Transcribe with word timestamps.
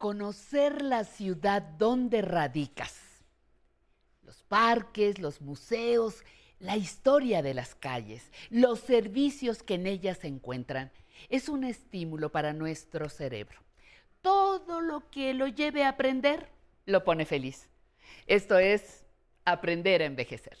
conocer 0.00 0.80
la 0.80 1.04
ciudad 1.04 1.60
donde 1.60 2.22
radicas. 2.22 2.98
Los 4.22 4.42
parques, 4.44 5.18
los 5.18 5.42
museos, 5.42 6.24
la 6.58 6.78
historia 6.78 7.42
de 7.42 7.52
las 7.52 7.74
calles, 7.74 8.32
los 8.48 8.80
servicios 8.80 9.62
que 9.62 9.74
en 9.74 9.86
ellas 9.86 10.16
se 10.16 10.28
encuentran, 10.28 10.90
es 11.28 11.50
un 11.50 11.64
estímulo 11.64 12.32
para 12.32 12.54
nuestro 12.54 13.10
cerebro. 13.10 13.60
Todo 14.22 14.80
lo 14.80 15.10
que 15.10 15.34
lo 15.34 15.48
lleve 15.48 15.84
a 15.84 15.90
aprender 15.90 16.48
lo 16.86 17.04
pone 17.04 17.26
feliz. 17.26 17.68
Esto 18.26 18.58
es 18.58 19.04
aprender 19.44 20.00
a 20.00 20.06
envejecer. 20.06 20.56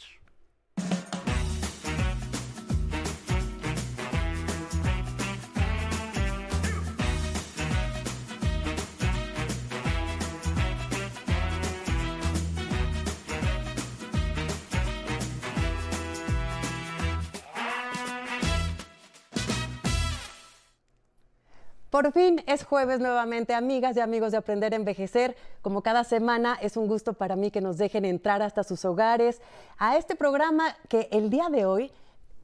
Por 22.00 22.12
fin 22.12 22.42
es 22.46 22.64
jueves 22.64 22.98
nuevamente, 22.98 23.52
amigas 23.52 23.94
y 23.94 24.00
amigos 24.00 24.32
de 24.32 24.38
Aprender 24.38 24.72
a 24.72 24.76
Envejecer. 24.76 25.36
Como 25.60 25.82
cada 25.82 26.02
semana, 26.02 26.56
es 26.62 26.78
un 26.78 26.86
gusto 26.86 27.12
para 27.12 27.36
mí 27.36 27.50
que 27.50 27.60
nos 27.60 27.76
dejen 27.76 28.06
entrar 28.06 28.40
hasta 28.40 28.64
sus 28.64 28.86
hogares 28.86 29.42
a 29.76 29.98
este 29.98 30.16
programa 30.16 30.74
que 30.88 31.10
el 31.12 31.28
día 31.28 31.50
de 31.50 31.66
hoy 31.66 31.92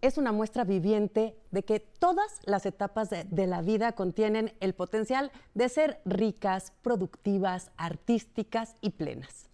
es 0.02 0.18
una 0.18 0.30
muestra 0.30 0.64
viviente 0.64 1.34
de 1.52 1.64
que 1.64 1.80
todas 1.80 2.40
las 2.44 2.66
etapas 2.66 3.08
de, 3.08 3.24
de, 3.24 3.46
la 3.46 3.62
vida 3.62 3.92
contienen 3.92 4.52
el 4.60 4.74
potencial 4.74 5.32
de 5.54 5.70
ser 5.70 6.02
ricas, 6.04 6.74
productivas, 6.82 7.70
artísticas 7.78 8.74
y 8.82 8.90
plenas. 8.90 9.45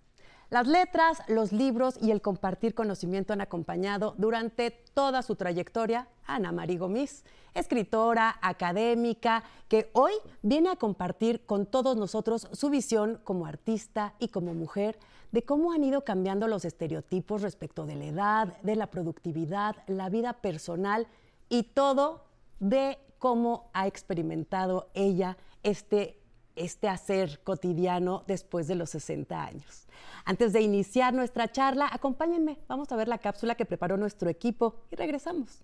Las 0.52 0.66
letras, 0.66 1.22
los 1.28 1.50
libros 1.50 1.96
y 2.02 2.10
el 2.10 2.20
compartir 2.20 2.74
conocimiento 2.74 3.32
han 3.32 3.40
acompañado 3.40 4.14
durante 4.18 4.70
toda 4.70 5.22
su 5.22 5.34
trayectoria 5.34 6.08
a 6.26 6.34
Ana 6.34 6.52
María 6.52 6.78
Gomis, 6.78 7.24
escritora, 7.54 8.36
académica, 8.42 9.44
que 9.68 9.88
hoy 9.94 10.12
viene 10.42 10.68
a 10.68 10.76
compartir 10.76 11.46
con 11.46 11.64
todos 11.64 11.96
nosotros 11.96 12.48
su 12.52 12.68
visión 12.68 13.18
como 13.24 13.46
artista 13.46 14.12
y 14.18 14.28
como 14.28 14.52
mujer 14.52 14.98
de 15.30 15.42
cómo 15.42 15.72
han 15.72 15.84
ido 15.84 16.04
cambiando 16.04 16.46
los 16.48 16.66
estereotipos 16.66 17.40
respecto 17.40 17.86
de 17.86 17.96
la 17.96 18.04
edad, 18.04 18.60
de 18.62 18.76
la 18.76 18.88
productividad, 18.88 19.76
la 19.86 20.10
vida 20.10 20.34
personal 20.34 21.06
y 21.48 21.62
todo 21.62 22.24
de 22.60 22.98
cómo 23.18 23.70
ha 23.72 23.86
experimentado 23.86 24.90
ella 24.92 25.38
este 25.62 26.21
este 26.56 26.88
hacer 26.88 27.40
cotidiano 27.44 28.24
después 28.26 28.66
de 28.68 28.74
los 28.74 28.90
60 28.90 29.42
años. 29.42 29.86
Antes 30.24 30.52
de 30.52 30.60
iniciar 30.60 31.14
nuestra 31.14 31.50
charla, 31.50 31.88
acompáñenme, 31.90 32.58
vamos 32.68 32.90
a 32.92 32.96
ver 32.96 33.08
la 33.08 33.18
cápsula 33.18 33.54
que 33.54 33.64
preparó 33.64 33.96
nuestro 33.96 34.30
equipo 34.30 34.76
y 34.90 34.96
regresamos. 34.96 35.62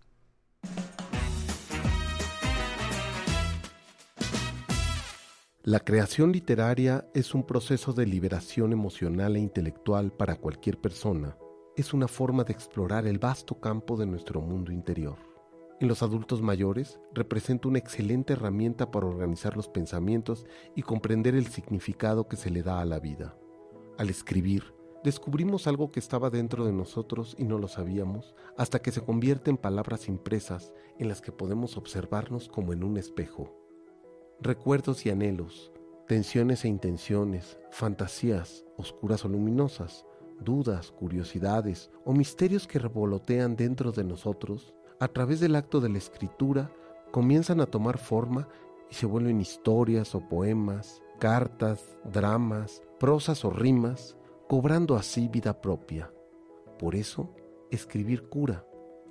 La 5.68 5.80
creación 5.80 6.32
literaria 6.32 7.06
es 7.12 7.34
un 7.34 7.44
proceso 7.44 7.92
de 7.92 8.06
liberación 8.06 8.72
emocional 8.72 9.36
e 9.36 9.40
intelectual 9.40 10.12
para 10.12 10.36
cualquier 10.36 10.80
persona. 10.80 11.36
Es 11.76 11.92
una 11.92 12.08
forma 12.08 12.42
de 12.42 12.54
explorar 12.54 13.06
el 13.06 13.18
vasto 13.18 13.60
campo 13.60 13.98
de 13.98 14.06
nuestro 14.06 14.40
mundo 14.40 14.72
interior. 14.72 15.27
En 15.80 15.86
los 15.86 16.02
adultos 16.02 16.42
mayores 16.42 16.98
representa 17.14 17.68
una 17.68 17.78
excelente 17.78 18.32
herramienta 18.32 18.90
para 18.90 19.06
organizar 19.06 19.56
los 19.56 19.68
pensamientos 19.68 20.44
y 20.74 20.82
comprender 20.82 21.36
el 21.36 21.46
significado 21.46 22.26
que 22.26 22.36
se 22.36 22.50
le 22.50 22.64
da 22.64 22.80
a 22.80 22.84
la 22.84 22.98
vida. 22.98 23.36
Al 23.96 24.10
escribir, 24.10 24.74
descubrimos 25.04 25.68
algo 25.68 25.92
que 25.92 26.00
estaba 26.00 26.30
dentro 26.30 26.64
de 26.64 26.72
nosotros 26.72 27.36
y 27.38 27.44
no 27.44 27.58
lo 27.58 27.68
sabíamos, 27.68 28.34
hasta 28.56 28.80
que 28.80 28.90
se 28.90 29.02
convierte 29.02 29.50
en 29.50 29.56
palabras 29.56 30.08
impresas 30.08 30.72
en 30.98 31.08
las 31.08 31.20
que 31.20 31.30
podemos 31.30 31.76
observarnos 31.76 32.48
como 32.48 32.72
en 32.72 32.82
un 32.82 32.96
espejo. 32.96 33.54
Recuerdos 34.40 35.06
y 35.06 35.10
anhelos, 35.10 35.70
tensiones 36.08 36.64
e 36.64 36.68
intenciones, 36.68 37.60
fantasías, 37.70 38.64
oscuras 38.76 39.24
o 39.24 39.28
luminosas, 39.28 40.06
dudas, 40.40 40.90
curiosidades 40.90 41.92
o 42.04 42.12
misterios 42.12 42.66
que 42.66 42.80
revolotean 42.80 43.54
dentro 43.54 43.92
de 43.92 44.02
nosotros 44.02 44.74
a 45.00 45.08
través 45.08 45.40
del 45.40 45.56
acto 45.56 45.80
de 45.80 45.88
la 45.88 45.98
escritura, 45.98 46.72
comienzan 47.10 47.60
a 47.60 47.66
tomar 47.66 47.98
forma 47.98 48.48
y 48.90 48.94
se 48.94 49.06
vuelven 49.06 49.40
historias 49.40 50.14
o 50.14 50.28
poemas, 50.28 51.02
cartas, 51.18 51.98
dramas, 52.04 52.82
prosas 52.98 53.44
o 53.44 53.50
rimas, 53.50 54.16
cobrando 54.48 54.96
así 54.96 55.28
vida 55.28 55.60
propia. 55.60 56.12
Por 56.78 56.94
eso, 56.94 57.34
escribir 57.70 58.28
cura. 58.28 58.64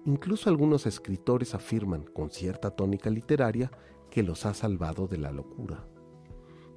Incluso 0.05 0.49
algunos 0.49 0.85
escritores 0.85 1.53
afirman, 1.53 2.03
con 2.03 2.29
cierta 2.29 2.71
tónica 2.71 3.09
literaria, 3.09 3.71
que 4.09 4.23
los 4.23 4.45
ha 4.45 4.53
salvado 4.53 5.07
de 5.07 5.17
la 5.17 5.31
locura. 5.31 5.85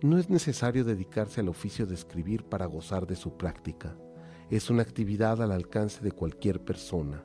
No 0.03 0.19
es 0.19 0.31
necesario 0.31 0.85
dedicarse 0.85 1.41
al 1.41 1.49
oficio 1.49 1.87
de 1.87 1.95
escribir 1.95 2.45
para 2.45 2.67
gozar 2.67 3.07
de 3.07 3.17
su 3.17 3.37
práctica. 3.37 3.97
Es 4.51 4.71
una 4.71 4.83
actividad 4.83 5.43
al 5.43 5.53
alcance 5.53 6.03
de 6.03 6.13
cualquier 6.13 6.65
persona. 6.65 7.23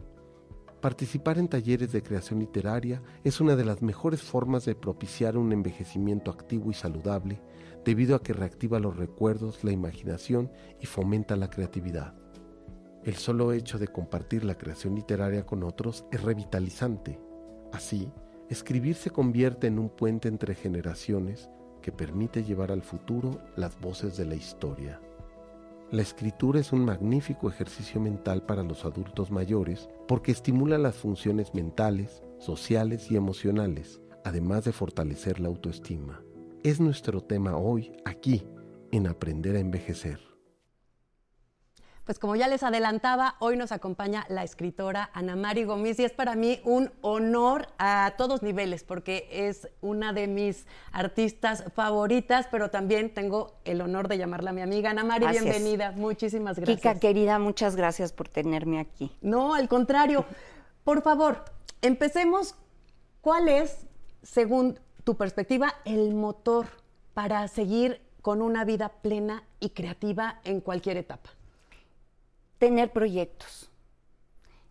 Participar 0.85 1.39
en 1.39 1.47
talleres 1.47 1.91
de 1.91 2.03
creación 2.03 2.37
literaria 2.37 3.01
es 3.23 3.41
una 3.41 3.55
de 3.55 3.65
las 3.65 3.81
mejores 3.81 4.21
formas 4.21 4.65
de 4.65 4.75
propiciar 4.75 5.35
un 5.35 5.51
envejecimiento 5.51 6.29
activo 6.29 6.69
y 6.69 6.75
saludable, 6.75 7.41
debido 7.83 8.15
a 8.15 8.21
que 8.21 8.33
reactiva 8.33 8.79
los 8.79 8.95
recuerdos, 8.95 9.63
la 9.63 9.71
imaginación 9.71 10.51
y 10.79 10.85
fomenta 10.85 11.35
la 11.37 11.49
creatividad. 11.49 12.13
El 13.03 13.15
solo 13.15 13.51
hecho 13.51 13.79
de 13.79 13.87
compartir 13.87 14.43
la 14.45 14.59
creación 14.59 14.93
literaria 14.93 15.43
con 15.43 15.63
otros 15.63 16.05
es 16.11 16.21
revitalizante. 16.21 17.19
Así, 17.73 18.11
escribir 18.51 18.93
se 18.93 19.09
convierte 19.09 19.65
en 19.65 19.79
un 19.79 19.89
puente 19.89 20.27
entre 20.27 20.53
generaciones 20.53 21.49
que 21.81 21.91
permite 21.91 22.43
llevar 22.43 22.71
al 22.71 22.83
futuro 22.83 23.41
las 23.55 23.79
voces 23.79 24.17
de 24.17 24.25
la 24.25 24.35
historia. 24.35 25.01
La 25.91 26.01
escritura 26.01 26.59
es 26.59 26.73
un 26.73 26.83
magnífico 26.83 27.47
ejercicio 27.47 28.01
mental 28.01 28.43
para 28.43 28.63
los 28.63 28.85
adultos 28.85 29.29
mayores 29.29 29.87
porque 30.07 30.31
estimula 30.31 30.79
las 30.79 30.95
funciones 30.95 31.53
mentales, 31.53 32.23
sociales 32.39 33.11
y 33.11 33.15
emocionales, 33.15 34.01
además 34.23 34.65
de 34.65 34.71
fortalecer 34.71 35.39
la 35.39 35.47
autoestima. 35.47 36.23
Es 36.63 36.79
nuestro 36.79 37.21
tema 37.21 37.55
hoy, 37.55 37.91
aquí, 38.03 38.47
en 38.91 39.05
Aprender 39.05 39.55
a 39.55 39.59
Envejecer. 39.59 40.34
Pues 42.05 42.19
como 42.19 42.35
ya 42.35 42.47
les 42.47 42.61
adelantaba, 42.61 43.35
hoy 43.39 43.57
nos 43.57 43.71
acompaña 43.71 44.27
la 44.29 44.43
escritora 44.43 45.09
Ana 45.13 45.35
Mari 45.35 45.63
Gómez 45.63 45.99
y 45.99 46.03
es 46.03 46.11
para 46.11 46.35
mí 46.35 46.61
un 46.63 46.91
honor 47.01 47.67
a 47.79 48.13
todos 48.15 48.43
niveles 48.43 48.83
porque 48.83 49.27
es 49.31 49.67
una 49.81 50.13
de 50.13 50.27
mis 50.27 50.67
artistas 50.91 51.63
favoritas, 51.73 52.47
pero 52.51 52.69
también 52.69 53.11
tengo 53.11 53.55
el 53.65 53.81
honor 53.81 54.07
de 54.07 54.19
llamarla 54.19 54.53
mi 54.53 54.61
amiga. 54.61 54.91
Ana 54.91 55.03
Mari, 55.03 55.25
bienvenida. 55.29 55.93
Muchísimas 55.93 56.57
gracias. 56.57 56.77
Kika, 56.77 56.99
querida, 56.99 57.39
muchas 57.39 57.75
gracias 57.75 58.13
por 58.13 58.29
tenerme 58.29 58.79
aquí. 58.79 59.11
No, 59.21 59.55
al 59.55 59.67
contrario. 59.67 60.25
Por 60.83 61.01
favor, 61.01 61.43
empecemos. 61.81 62.53
¿Cuál 63.21 63.49
es, 63.49 63.87
según 64.21 64.79
tu 65.03 65.17
perspectiva, 65.17 65.73
el 65.85 66.13
motor 66.13 66.67
para 67.15 67.47
seguir 67.47 67.99
con 68.21 68.43
una 68.43 68.63
vida 68.63 68.89
plena 69.01 69.43
y 69.59 69.69
creativa 69.71 70.39
en 70.43 70.61
cualquier 70.61 70.97
etapa? 70.97 71.31
Tener 72.57 72.91
proyectos, 72.91 73.69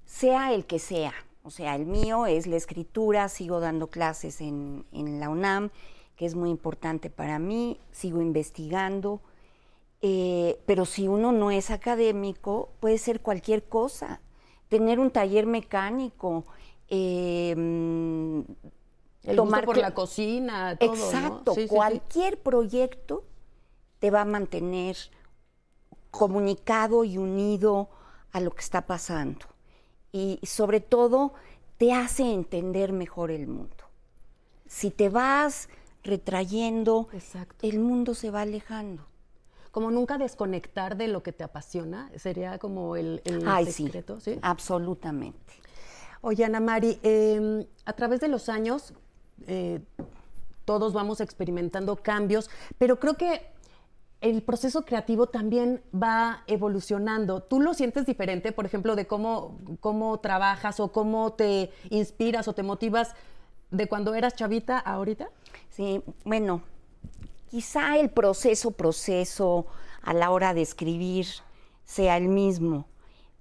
sea 0.04 0.52
el 0.52 0.66
que 0.66 0.78
sea. 0.78 1.14
O 1.42 1.50
sea, 1.50 1.76
el 1.76 1.84
mío 1.84 2.26
es 2.26 2.46
la 2.46 2.56
escritura, 2.56 3.28
sigo 3.28 3.60
dando 3.60 3.88
clases 3.88 4.40
en, 4.40 4.84
la 4.92 5.28
UNAM, 5.28 5.70
que 6.16 6.24
es 6.24 6.34
muy 6.34 6.48
importante 6.48 7.10
para 7.10 7.38
mí, 7.38 7.78
sigo 7.92 8.22
investigando, 8.22 9.20
eh, 10.00 10.58
pero 10.64 10.86
si 10.86 11.06
uno 11.06 11.32
no 11.32 11.50
es 11.50 11.70
académico, 11.70 12.70
puede 12.80 12.96
ser 12.96 13.20
cualquier 13.20 13.64
cosa. 13.64 14.20
Tener 14.68 14.98
un 14.98 15.10
taller 15.10 15.44
mecánico, 15.44 16.46
eh, 16.88 17.54
el 19.24 19.36
tomar 19.36 19.64
por 19.64 19.76
la 19.76 19.92
cocina, 19.94 20.76
todo, 20.76 20.94
Exacto, 20.94 21.54
cualquier 21.68 22.38
proyecto 22.38 23.24
te 23.98 24.10
va 24.10 24.22
a 24.22 24.26
mantener 24.26 24.96
comunicado 26.16 27.04
y 27.04 27.18
unido 27.18 27.88
a 28.32 28.40
lo 28.40 28.52
que 28.52 28.62
está 28.62 28.86
pasando. 28.86 29.46
Y 30.12 30.38
sobre 30.44 30.80
todo 30.80 31.34
te 31.76 31.92
hace 31.92 32.32
entender 32.32 32.92
mejor 32.92 33.30
el 33.30 33.46
mundo. 33.46 33.84
Si 34.66 34.90
te 34.90 35.08
vas 35.08 35.68
retrayendo, 36.04 37.08
el 37.62 37.78
mundo 37.80 38.14
se 38.14 38.30
va 38.30 38.42
alejando. 38.42 39.04
Como 39.72 39.90
nunca 39.90 40.18
desconectar 40.18 40.96
de 40.96 41.08
lo 41.08 41.24
que 41.24 41.32
te 41.32 41.42
apasiona, 41.42 42.10
sería 42.16 42.58
como 42.58 42.94
el, 42.94 43.20
secreto. 43.68 44.20
Sí, 44.20 44.38
absolutamente. 44.40 45.54
Oye, 46.20 46.44
Ana 46.44 46.60
Mari, 46.60 46.98
em, 47.02 47.66
a 47.84 47.92
través 47.92 48.20
de 48.20 48.28
los 48.28 48.48
años, 48.48 48.94
eh, 49.48 49.80
todos 50.64 50.92
vamos 50.92 51.20
experimentando 51.20 51.96
cambios, 51.96 52.50
pero 52.78 53.00
creo 53.00 53.14
que 53.14 53.53
el 54.24 54.42
proceso 54.42 54.86
creativo 54.86 55.26
también 55.26 55.82
va 55.94 56.44
evolucionando. 56.46 57.42
¿Tú 57.42 57.60
lo 57.60 57.74
sientes 57.74 58.06
diferente, 58.06 58.52
por 58.52 58.64
ejemplo, 58.64 58.96
de 58.96 59.06
cómo, 59.06 59.58
cómo 59.80 60.18
trabajas 60.20 60.80
o 60.80 60.92
cómo 60.92 61.34
te 61.34 61.70
inspiras 61.90 62.48
o 62.48 62.54
te 62.54 62.62
motivas 62.62 63.14
de 63.70 63.86
cuando 63.86 64.14
eras 64.14 64.34
chavita 64.34 64.78
a 64.78 64.94
ahorita? 64.94 65.28
Sí, 65.68 66.02
bueno, 66.24 66.62
quizá 67.50 67.98
el 67.98 68.08
proceso, 68.08 68.70
proceso 68.70 69.66
a 70.00 70.14
la 70.14 70.30
hora 70.30 70.54
de 70.54 70.62
escribir 70.62 71.26
sea 71.84 72.16
el 72.16 72.28
mismo, 72.28 72.86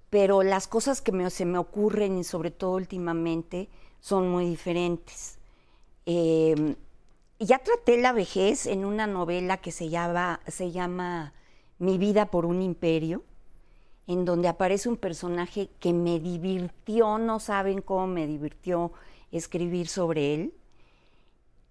pero 0.09 0.44
las 0.44 0.68
cosas 0.68 1.01
que 1.01 1.29
se 1.29 1.45
me 1.45 1.59
ocurren, 1.59 2.18
y 2.18 2.25
sobre 2.25 2.51
todo 2.51 2.74
últimamente, 2.74 3.69
son 4.01 4.29
muy 4.29 4.45
diferentes. 4.47 5.38
Em, 6.06 6.75
ya 7.45 7.60
traté 7.60 7.98
la 7.98 8.12
vejez 8.12 8.66
en 8.68 8.86
una 8.86 9.07
novela 9.07 9.57
que 9.57 9.72
se 9.72 9.90
llama, 9.90 10.42
se 10.48 10.72
llama 10.72 11.34
Mi 11.80 11.98
vida 11.98 12.28
por 12.28 12.45
un 12.45 12.62
imperio, 12.62 13.24
en 14.07 14.25
donde 14.25 14.48
aparece 14.48 14.90
un 14.90 14.98
personaje 14.98 15.69
que 15.80 15.94
me 15.94 16.19
divirtió, 16.19 17.18
no 17.18 17.40
saben 17.40 17.81
cómo 17.81 18.07
me 18.07 18.28
divirtió 18.28 18.92
escribir 19.31 19.88
sobre 19.88 20.34
él, 20.34 20.54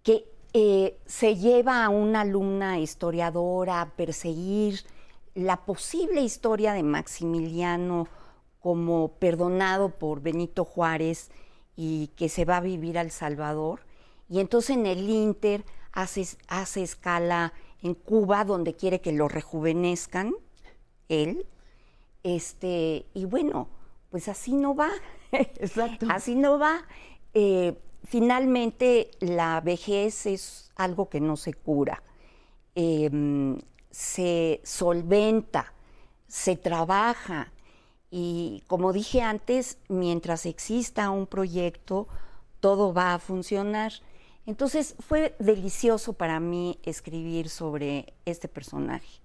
que 0.02 0.24
eh, 0.54 0.98
se 1.06 1.36
lleva 1.36 1.84
a 1.84 1.88
una 1.88 2.22
alumna 2.22 2.78
historiadora 2.78 3.80
a 3.80 3.90
perseguir 3.90 4.80
la 5.34 5.64
posible 5.64 6.20
historia 6.20 6.72
de 6.72 6.82
Maximiliano 6.82 8.08
como 8.60 9.12
perdonado 9.12 9.90
por 9.90 10.20
Benito 10.20 10.64
Juárez 10.64 11.30
y 11.76 12.08
que 12.16 12.28
se 12.28 12.44
va 12.44 12.58
a 12.58 12.60
vivir 12.60 12.98
al 12.98 13.10
Salvador. 13.10 13.80
Y 14.32 14.40
entonces 14.40 14.76
en 14.76 14.86
el 14.86 15.10
Inter 15.10 15.62
hace, 15.92 16.26
hace 16.48 16.82
escala 16.82 17.52
en 17.82 17.92
Cuba, 17.92 18.46
donde 18.46 18.74
quiere 18.74 19.02
que 19.02 19.12
lo 19.12 19.28
rejuvenezcan, 19.28 20.32
él. 21.10 21.44
Este, 22.22 23.04
y 23.12 23.26
bueno, 23.26 23.68
pues 24.08 24.28
así 24.28 24.54
no 24.54 24.74
va. 24.74 24.88
Exacto. 25.32 26.06
así 26.08 26.34
no 26.34 26.58
va. 26.58 26.86
Eh, 27.34 27.76
finalmente, 28.04 29.10
la 29.20 29.60
vejez 29.60 30.24
es 30.24 30.72
algo 30.76 31.10
que 31.10 31.20
no 31.20 31.36
se 31.36 31.52
cura. 31.52 32.02
Em, 32.74 33.58
se 33.90 34.62
solventa, 34.64 35.74
se 36.26 36.56
trabaja 36.56 37.52
y 38.10 38.62
como 38.66 38.94
dije 38.94 39.20
antes, 39.20 39.76
mientras 39.88 40.46
exista 40.46 41.10
un 41.10 41.26
proyecto, 41.26 42.08
todo 42.60 42.94
va 42.94 43.12
a 43.12 43.18
funcionar. 43.18 43.92
Entonces 44.46 44.96
fue 44.98 45.36
delicioso 45.38 46.14
para 46.14 46.40
mí 46.40 46.80
escribir 46.82 47.48
sobre 47.48 48.12
este 48.24 48.48
personaje. 48.48 49.20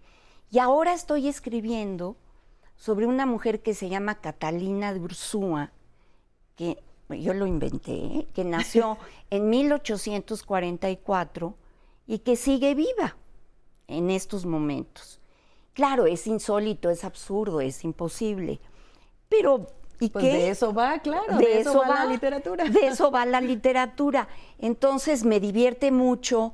Y 0.52 0.60
ahora 0.60 0.94
estoy 0.94 1.28
escribiendo 1.28 2.18
sobre 2.76 3.08
una 3.08 3.26
mujer 3.26 3.62
que 3.62 3.74
se 3.74 3.90
llama 3.90 4.22
Catalina 4.22 4.94
de 4.94 5.00
Ursúa, 5.00 5.72
que 6.56 6.78
yo 7.10 7.34
lo 7.34 7.48
inventé, 7.48 7.94
¿eh? 7.94 8.28
que 8.34 8.44
nació 8.44 8.98
en 9.30 9.50
1844 9.50 11.56
y 12.06 12.20
que 12.20 12.36
sigue 12.36 12.76
viva 12.76 13.18
en 13.88 14.12
estos 14.12 14.46
momentos. 14.46 15.20
Claro, 15.74 16.06
es 16.06 16.28
insólito, 16.28 16.90
es 16.90 17.04
absurdo, 17.04 17.62
es 17.62 17.84
imposible. 17.84 18.60
Pero, 19.30 19.68
¿y 20.00 20.10
pues 20.10 20.24
qué? 20.24 20.34
De 20.34 20.50
eso 20.50 20.74
va, 20.74 21.00
claro, 21.00 21.38
de, 21.38 21.60
eso, 21.60 21.80
va, 21.80 22.06
la 22.06 22.12
literatura. 22.12 22.64
De 22.66 22.88
eso 22.88 23.12
va 23.12 23.26
la 23.26 23.42
literatura. 23.42 24.28
Entonces 24.60 25.24
me 25.24 25.40
divierte 25.40 25.92
mucho 25.92 26.54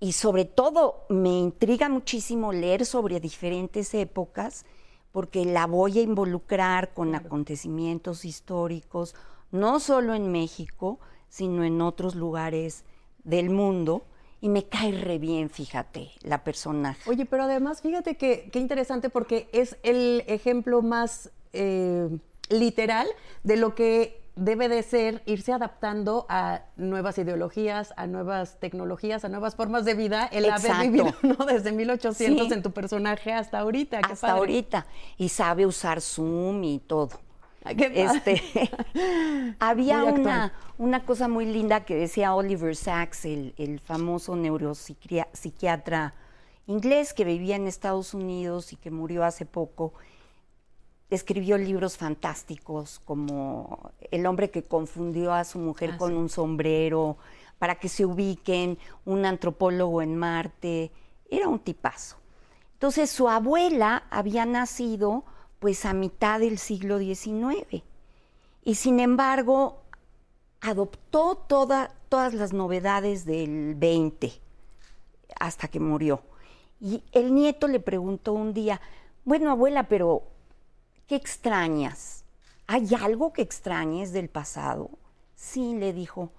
y 0.00 0.12
sobre 0.12 0.44
todo 0.44 1.04
me 1.08 1.30
intriga 1.30 1.88
muchísimo 1.88 2.52
leer 2.52 2.86
sobre 2.86 3.20
diferentes 3.20 3.94
épocas 3.94 4.64
porque 5.12 5.44
la 5.44 5.66
voy 5.66 5.98
a 5.98 6.02
involucrar 6.02 6.92
con 6.94 7.14
acontecimientos 7.14 8.24
históricos, 8.24 9.14
no 9.50 9.80
solo 9.80 10.14
en 10.14 10.30
México, 10.30 11.00
sino 11.28 11.64
en 11.64 11.80
otros 11.80 12.14
lugares 12.14 12.84
del 13.24 13.50
mundo. 13.50 14.04
Y 14.40 14.48
me 14.48 14.66
cae 14.68 14.92
re 14.92 15.18
bien, 15.18 15.50
fíjate, 15.50 16.12
la 16.22 16.44
personaje. 16.44 17.10
Oye, 17.10 17.26
pero 17.26 17.42
además, 17.42 17.82
fíjate 17.82 18.16
que 18.16 18.48
qué 18.52 18.60
interesante 18.60 19.10
porque 19.10 19.48
es 19.52 19.76
el 19.82 20.22
ejemplo 20.28 20.80
más 20.80 21.32
eh, 21.52 22.08
literal 22.48 23.06
de 23.42 23.56
lo 23.56 23.74
que 23.74 24.18
debe 24.38 24.68
de 24.68 24.82
ser 24.82 25.22
irse 25.26 25.52
adaptando 25.52 26.26
a 26.28 26.62
nuevas 26.76 27.18
ideologías, 27.18 27.92
a 27.96 28.06
nuevas 28.06 28.60
tecnologías, 28.60 29.24
a 29.24 29.28
nuevas 29.28 29.56
formas 29.56 29.84
de 29.84 29.94
vida, 29.94 30.26
el 30.26 30.48
haber 30.48 30.76
vivido 30.82 31.12
¿no? 31.22 31.44
desde 31.44 31.72
1800 31.72 32.52
en 32.52 32.62
tu 32.62 32.70
personaje 32.70 33.32
hasta 33.32 33.58
ahorita. 33.58 33.98
hasta 33.98 34.32
ahorita. 34.32 34.86
Y 35.16 35.28
sabe 35.28 35.66
usar 35.66 36.00
Zoom 36.00 36.62
y 36.62 36.78
todo. 36.78 37.20
este, 37.64 38.40
había 39.58 40.04
una, 40.04 40.52
una 40.78 41.04
cosa 41.04 41.26
muy 41.26 41.44
linda 41.44 41.84
que 41.84 41.96
decía 41.96 42.34
Oliver 42.34 42.76
Sacks, 42.76 43.24
el, 43.24 43.54
el 43.58 43.80
famoso 43.80 44.36
neuropsiquiatra 44.36 46.14
inglés 46.68 47.14
que 47.14 47.24
vivía 47.24 47.56
en 47.56 47.66
Estados 47.66 48.14
Unidos 48.14 48.72
y 48.72 48.76
que 48.76 48.90
murió 48.90 49.24
hace 49.24 49.46
poco 49.46 49.94
escribió 51.10 51.56
libros 51.56 51.96
fantásticos 51.96 53.00
como 53.04 53.92
El 54.10 54.26
hombre 54.26 54.50
que 54.50 54.64
confundió 54.64 55.32
a 55.32 55.44
su 55.44 55.58
mujer 55.58 55.92
ah, 55.94 55.98
con 55.98 56.16
un 56.16 56.28
sombrero, 56.28 57.16
para 57.58 57.76
que 57.76 57.88
se 57.88 58.04
ubiquen, 58.04 58.78
un 59.04 59.24
antropólogo 59.24 60.02
en 60.02 60.16
Marte, 60.16 60.92
era 61.30 61.48
un 61.48 61.58
tipazo. 61.58 62.16
Entonces 62.74 63.10
su 63.10 63.28
abuela 63.28 64.04
había 64.10 64.46
nacido 64.46 65.24
pues 65.58 65.84
a 65.84 65.92
mitad 65.92 66.38
del 66.38 66.58
siglo 66.58 66.98
XIX 66.98 67.82
y 68.62 68.74
sin 68.76 69.00
embargo 69.00 69.82
adoptó 70.60 71.36
todas 71.36 72.34
las 72.34 72.52
novedades 72.52 73.24
del 73.24 73.76
XX 73.76 74.40
hasta 75.40 75.68
que 75.68 75.80
murió. 75.80 76.22
Y 76.80 77.02
el 77.12 77.34
nieto 77.34 77.66
le 77.66 77.80
preguntó 77.80 78.32
un 78.32 78.54
día, 78.54 78.80
bueno 79.24 79.50
abuela, 79.50 79.88
pero 79.88 80.22
¿Qué 81.08 81.16
extrañas? 81.16 82.26
¿Hay 82.66 82.90
algo 82.94 83.32
que 83.32 83.40
extrañes 83.40 84.12
del 84.12 84.28
pasado? 84.28 84.90
Sí, 85.34 85.74
le 85.74 85.94
dijo, 85.94 86.32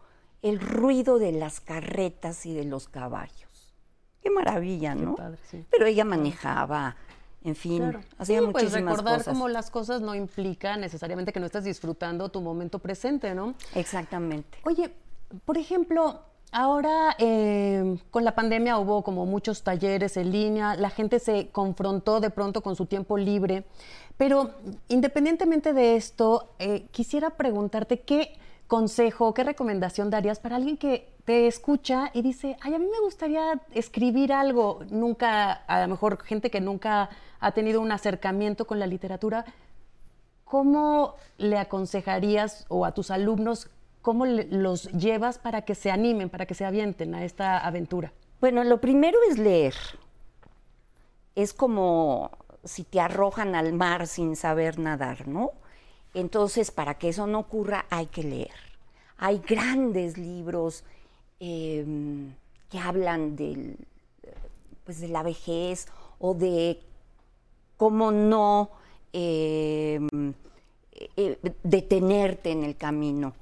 el 0.43 0.59
ruido 0.59 1.17
de 1.17 1.31
las 1.31 1.59
carretas 1.59 2.45
y 2.45 2.53
de 2.53 2.65
los 2.65 2.87
caballos. 2.87 3.73
Qué 4.21 4.29
maravilla, 4.29 4.93
¿no? 4.93 5.15
Pero 5.71 5.87
ella 5.87 6.05
manejaba, 6.05 6.95
en 7.43 7.55
fin, 7.55 7.97
hacía 8.19 8.41
sí, 8.41 8.47
pues 8.51 8.71
recordar 8.71 9.25
cómo 9.25 9.47
las 9.49 9.71
cosas 9.71 10.01
no 10.01 10.13
implica 10.13 10.77
necesariamente 10.77 11.33
que 11.33 11.39
no 11.39 11.47
estés 11.47 11.63
disfrutando 11.63 12.29
tu 12.29 12.39
momento 12.39 12.77
presente, 12.77 13.33
¿no? 13.33 13.55
Exactamente. 13.73 14.59
Oye, 14.65 14.93
por 15.45 15.57
ejemplo, 15.57 16.21
Ahora, 16.51 17.15
eh, 17.19 17.99
con 18.09 18.25
la 18.25 18.33
pandemia 18.33 18.79
hubo 18.79 19.03
como 19.03 19.27
muchos 19.27 19.61
talleres 19.61 20.17
en 20.17 20.31
línea, 20.31 20.75
la 20.75 20.89
gente 20.89 21.19
se 21.19 21.49
confrontó 21.49 22.19
de 22.19 22.31
pronto 22.31 22.61
con 22.61 22.75
su 22.75 22.87
tiempo 22.87 23.19
libre, 23.19 23.65
pero 24.19 24.51
independientemente 24.89 25.71
de 25.71 25.95
esto, 25.95 26.49
eh, 26.59 26.87
quisiera 26.91 27.29
preguntarte 27.29 28.01
qué 28.01 28.37
consejo, 28.67 29.33
qué 29.33 29.45
recomendación 29.45 30.09
darías 30.09 30.41
para 30.41 30.57
alguien 30.57 30.75
que 30.75 31.07
te 31.23 31.47
escucha 31.47 32.11
y 32.13 32.21
dice, 32.21 32.57
ay, 32.59 32.73
a 32.73 32.79
mí 32.79 32.85
me 32.85 32.99
gustaría 32.99 33.61
escribir 33.73 34.33
algo, 34.33 34.81
nunca, 34.89 35.53
a 35.53 35.81
lo 35.83 35.87
mejor 35.87 36.21
gente 36.21 36.51
que 36.51 36.59
nunca 36.59 37.09
ha 37.39 37.51
tenido 37.53 37.79
un 37.79 37.93
acercamiento 37.93 38.67
con 38.67 38.77
la 38.77 38.87
literatura, 38.87 39.45
¿cómo 40.43 41.15
le 41.37 41.57
aconsejarías 41.57 42.65
o 42.67 42.85
a 42.85 42.93
tus 42.93 43.11
alumnos 43.11 43.69
¿Cómo 44.01 44.25
los 44.25 44.85
llevas 44.93 45.39
para 45.39 45.63
que 45.63 45.75
se 45.75 45.91
animen, 45.91 46.29
para 46.29 46.45
que 46.45 46.53
se 46.53 46.63
avienten 46.63 47.13
a 47.15 47.25
esta 47.25 47.57
aventura? 47.57 48.13
Bueno, 48.39 48.63
lo 48.63 48.79
primero 48.79 49.19
es 49.29 49.37
leer. 49.37 49.75
Es 51.35 51.51
como 51.51 52.31
si 52.69 52.83
te 52.83 52.99
arrojan 52.99 53.55
al 53.55 53.73
mar 53.73 54.05
sin 54.05 54.35
saber 54.35 54.77
nadar, 54.77 55.27
¿no? 55.27 55.51
Entonces, 56.13 56.69
para 56.71 56.93
que 56.99 57.09
eso 57.09 57.25
no 57.25 57.39
ocurra, 57.39 57.85
hay 57.89 58.05
que 58.05 58.23
leer. 58.23 58.53
Hay 59.17 59.39
grandes 59.39 60.17
libros 60.17 60.83
em, 61.39 62.33
que 62.69 62.79
hablan 62.79 63.35
del, 63.35 63.75
pues 64.85 65.01
de 65.01 65.07
la 65.07 65.23
vejez 65.23 65.87
o 66.19 66.33
de 66.33 66.79
cómo 67.75 68.11
no 68.11 68.69
em, 69.13 70.33
eh, 71.15 71.37
detenerte 71.63 72.51
en 72.51 72.63
el 72.63 72.75
camino. 72.75 73.33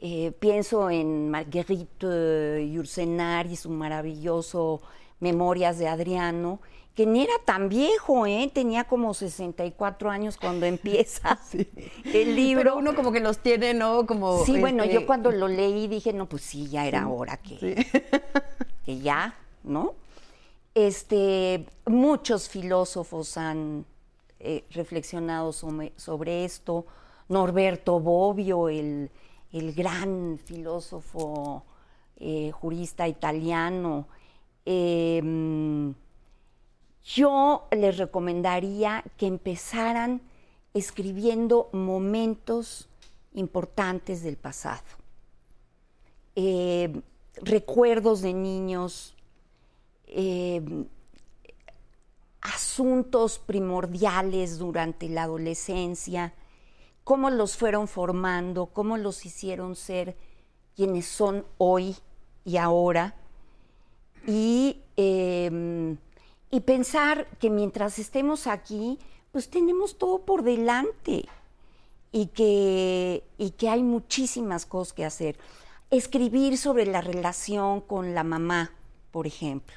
Eh, 0.00 0.32
pienso 0.32 0.90
en 0.90 1.30
Marguerite 1.30 2.68
Yourcenar 2.72 3.46
y 3.46 3.56
su 3.56 3.70
maravilloso 3.70 4.80
Memorias 5.20 5.78
de 5.78 5.86
Adriano, 5.86 6.60
que 6.94 7.06
ni 7.06 7.22
era 7.22 7.32
tan 7.44 7.68
viejo, 7.68 8.26
¿eh? 8.26 8.50
tenía 8.52 8.84
como 8.84 9.14
64 9.14 10.10
años 10.10 10.36
cuando 10.36 10.66
empieza 10.66 11.38
el 12.04 12.36
libro. 12.36 12.62
Pero 12.62 12.78
uno 12.78 12.94
como 12.94 13.12
que 13.12 13.20
los 13.20 13.38
tiene, 13.38 13.72
¿no? 13.72 14.06
Como, 14.06 14.44
sí, 14.44 14.60
bueno, 14.60 14.84
yo 14.84 14.92
este, 14.92 15.06
cuando 15.06 15.30
lo 15.32 15.48
leí 15.48 15.88
dije, 15.88 16.12
no, 16.12 16.28
pues 16.28 16.42
sí, 16.42 16.68
ya 16.68 16.86
era 16.86 17.08
hora 17.08 17.38
que, 17.38 17.86
que 18.84 18.98
ya, 18.98 19.34
¿no? 19.64 19.94
Este, 20.74 21.66
muchos 21.86 22.48
filósofos 22.48 23.36
han 23.36 23.84
eh, 24.40 24.64
reflexionado 24.70 25.52
sobre, 25.52 25.92
sobre, 25.96 26.44
esto. 26.44 26.86
Norberto 27.28 28.00
Bobbio, 28.00 28.68
el, 28.68 29.10
el 29.52 29.72
gran 29.72 30.38
filósofo 30.44 31.64
eh, 32.16 32.50
jurista 32.52 33.08
italiano. 33.08 34.06
Em, 34.64 35.94
yo 37.04 37.66
les 37.70 37.96
recomendaría 37.98 39.04
que 39.16 39.26
empezaran 39.26 40.20
escribiendo 40.74 41.68
momentos 41.72 42.88
importantes 43.34 44.22
del 44.22 44.36
pasado, 44.36 44.82
eh, 46.36 47.02
recuerdos 47.36 48.22
de 48.22 48.32
niños, 48.32 49.14
eh, 50.06 50.62
asuntos 52.40 53.38
primordiales 53.38 54.58
durante 54.58 55.08
la 55.08 55.24
adolescencia, 55.24 56.34
cómo 57.04 57.30
los 57.30 57.56
fueron 57.56 57.88
formando, 57.88 58.66
cómo 58.66 58.96
los 58.96 59.24
hicieron 59.24 59.76
ser 59.76 60.16
quienes 60.74 61.06
son 61.06 61.44
hoy 61.58 61.96
y 62.44 62.56
ahora. 62.56 63.14
Y, 64.26 64.80
em, 64.96 65.96
y 66.52 66.60
pensar 66.60 67.26
que 67.38 67.48
mientras 67.48 67.98
estemos 67.98 68.46
aquí, 68.46 68.98
pues 69.32 69.48
tenemos 69.48 69.96
todo 69.96 70.20
por 70.26 70.42
delante 70.42 71.24
y 72.12 72.26
que, 72.26 73.24
y 73.38 73.52
que 73.52 73.70
hay 73.70 73.82
muchísimas 73.82 74.66
cosas 74.66 74.92
que 74.92 75.06
hacer. 75.06 75.38
Escribir 75.90 76.58
sobre 76.58 76.84
la 76.84 77.00
relación 77.00 77.80
con 77.80 78.14
la 78.14 78.22
mamá, 78.22 78.70
por 79.12 79.26
ejemplo. 79.26 79.74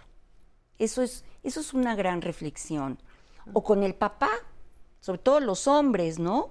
Eso 0.78 1.02
es, 1.02 1.24
eso 1.44 1.62
es 1.62 1.74
una 1.74 1.96
gran 1.96 2.22
reflexión. 2.22 3.00
O 3.54 3.64
con 3.64 3.82
el 3.82 3.96
papá, 3.96 4.32
sobre 5.00 5.20
todo 5.20 5.40
los 5.40 5.68
hombres, 5.68 6.20
¿no? 6.20 6.50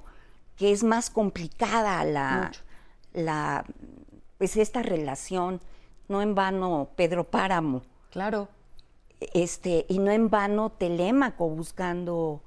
Que 0.57 0.73
es 0.73 0.85
más 0.85 1.11
complicada 1.11 2.03
la, 2.03 2.51
la 3.13 3.67
pues 4.39 4.57
esta 4.57 4.83
relación. 4.83 5.61
No 6.09 6.23
en 6.23 6.35
vano 6.35 6.89
Pedro 6.97 7.25
Páramo. 7.25 7.83
Claro. 8.11 8.49
Este, 9.33 9.87
y 9.89 9.99
no 9.99 10.11
en 10.11 10.29
vano 10.29 10.71
Telémaco 10.71 11.49
buscando 11.49 12.43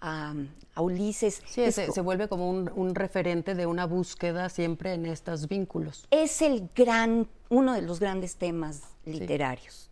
a, 0.00 0.34
Ulises. 0.76 1.42
Sí, 1.46 1.70
se, 1.72 2.00
vuelve 2.00 2.28
como 2.28 2.48
un, 2.48 2.94
referente 2.94 3.54
de 3.54 3.66
una 3.66 3.86
búsqueda 3.86 4.48
siempre 4.48 4.94
en 4.94 5.06
estos 5.06 5.46
vínculos. 5.46 6.06
Es 6.10 6.42
el 6.42 6.70
gran, 6.74 7.28
uno 7.50 7.74
de 7.74 7.82
los 7.82 8.00
grandes 8.00 8.36
temas 8.36 8.82
literarios, 9.04 9.90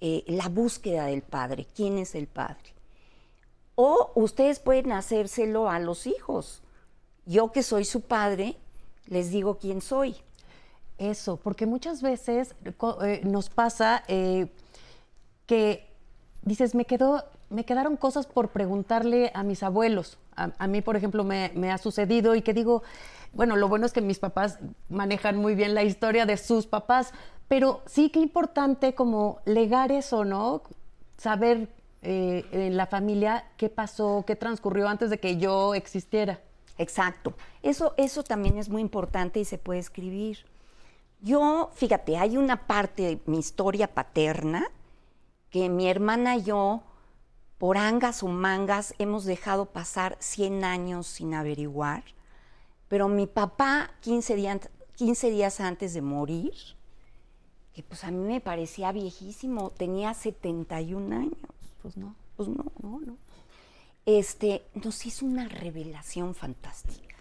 eh, 0.00 0.24
la 0.26 0.48
búsqueda 0.48 1.06
del 1.06 1.22
padre, 1.22 1.66
quién 1.74 1.98
es 1.98 2.14
el 2.14 2.26
padre. 2.26 2.74
O 3.76 4.12
ustedes 4.14 4.58
pueden 4.58 4.92
hacérselo 4.92 5.70
a 5.70 5.78
los 5.78 6.06
hijos. 6.06 6.62
Yo 7.24 7.52
que 7.52 7.62
soy 7.62 7.84
su 7.84 8.02
padre, 8.02 8.56
les 9.06 9.30
digo 9.30 9.58
quién 9.58 9.80
soy. 9.80 10.16
Eso, 10.98 11.36
porque 11.36 11.66
muchas 11.66 12.00
veces 12.00 12.54
eh, 13.02 13.20
nos 13.24 13.50
pasa 13.50 14.02
eh, 14.08 14.48
que 15.46 15.88
dices, 16.42 16.74
me 16.74 16.84
quedó 16.84 17.24
me 17.50 17.64
quedaron 17.64 17.96
cosas 17.96 18.26
por 18.26 18.48
preguntarle 18.48 19.30
a 19.34 19.42
mis 19.42 19.62
abuelos. 19.62 20.18
A, 20.36 20.66
mí, 20.66 20.82
por 20.82 20.96
ejemplo, 20.96 21.24
me, 21.24 21.72
ha 21.72 21.78
sucedido 21.78 22.34
y 22.34 22.42
que 22.42 22.52
digo, 22.52 22.82
bueno, 23.32 23.56
lo 23.56 23.68
bueno 23.68 23.86
es 23.86 23.92
que 23.92 24.02
mis 24.02 24.18
papás 24.18 24.58
manejan 24.90 25.36
muy 25.36 25.54
bien 25.54 25.74
la 25.74 25.82
historia 25.82 26.26
de 26.26 26.36
sus 26.36 26.66
papás, 26.66 27.12
pero 27.48 27.82
sí 27.86 28.10
que 28.10 28.20
importante 28.20 28.94
como 28.94 29.40
legar 29.46 29.92
eso, 29.92 30.24
¿no? 30.24 30.62
Saber 31.16 31.70
eh, 32.02 32.44
en 32.52 32.76
la 32.76 32.86
familia 32.86 33.46
qué 33.56 33.70
pasó, 33.70 34.24
qué 34.26 34.36
transcurrió 34.36 34.88
antes 34.88 35.08
de 35.08 35.18
que 35.18 35.38
yo 35.38 35.74
existiera. 35.74 36.40
Exacto. 36.76 37.32
Eso, 37.62 37.94
eso 37.96 38.22
también 38.22 38.58
es 38.58 38.68
muy 38.68 38.82
importante 38.82 39.40
y 39.40 39.46
se 39.46 39.56
puede 39.56 39.80
escribir. 39.80 40.44
Yo, 41.22 41.70
fíjate, 41.72 42.18
hay 42.18 42.36
una 42.36 42.66
parte 42.66 43.02
de 43.02 43.20
mi 43.24 43.38
historia 43.38 43.88
paterna 43.88 44.66
que 45.56 45.70
mi 45.70 45.88
hermana 45.88 46.36
y 46.36 46.42
yo 46.42 46.82
por 47.56 47.78
angas 47.78 48.22
o 48.22 48.28
mangas 48.28 48.92
hemos 48.98 49.24
dejado 49.24 49.64
pasar 49.64 50.18
100 50.20 50.64
años 50.64 51.06
sin 51.06 51.32
averiguar, 51.32 52.04
pero 52.88 53.08
mi 53.08 53.26
papá 53.26 53.92
15 54.02 54.36
días, 54.36 54.68
15 54.96 55.30
días 55.30 55.60
antes 55.60 55.94
de 55.94 56.02
morir, 56.02 56.52
que 57.72 57.82
pues 57.82 58.04
a 58.04 58.10
mí 58.10 58.18
me 58.18 58.42
parecía 58.42 58.92
viejísimo, 58.92 59.70
tenía 59.70 60.12
71 60.12 61.16
años. 61.16 61.38
Pues 61.80 61.96
no. 61.96 62.14
Pues 62.36 62.50
no, 62.50 62.66
no, 62.82 63.00
no. 63.00 63.16
Este, 64.04 64.66
nos 64.74 65.06
hizo 65.06 65.24
una 65.24 65.48
revelación 65.48 66.34
fantástica. 66.34 67.16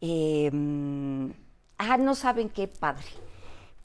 Em, 0.00 1.30
ah, 1.76 1.98
no 1.98 2.14
saben 2.14 2.48
qué 2.48 2.68
padre. 2.68 3.04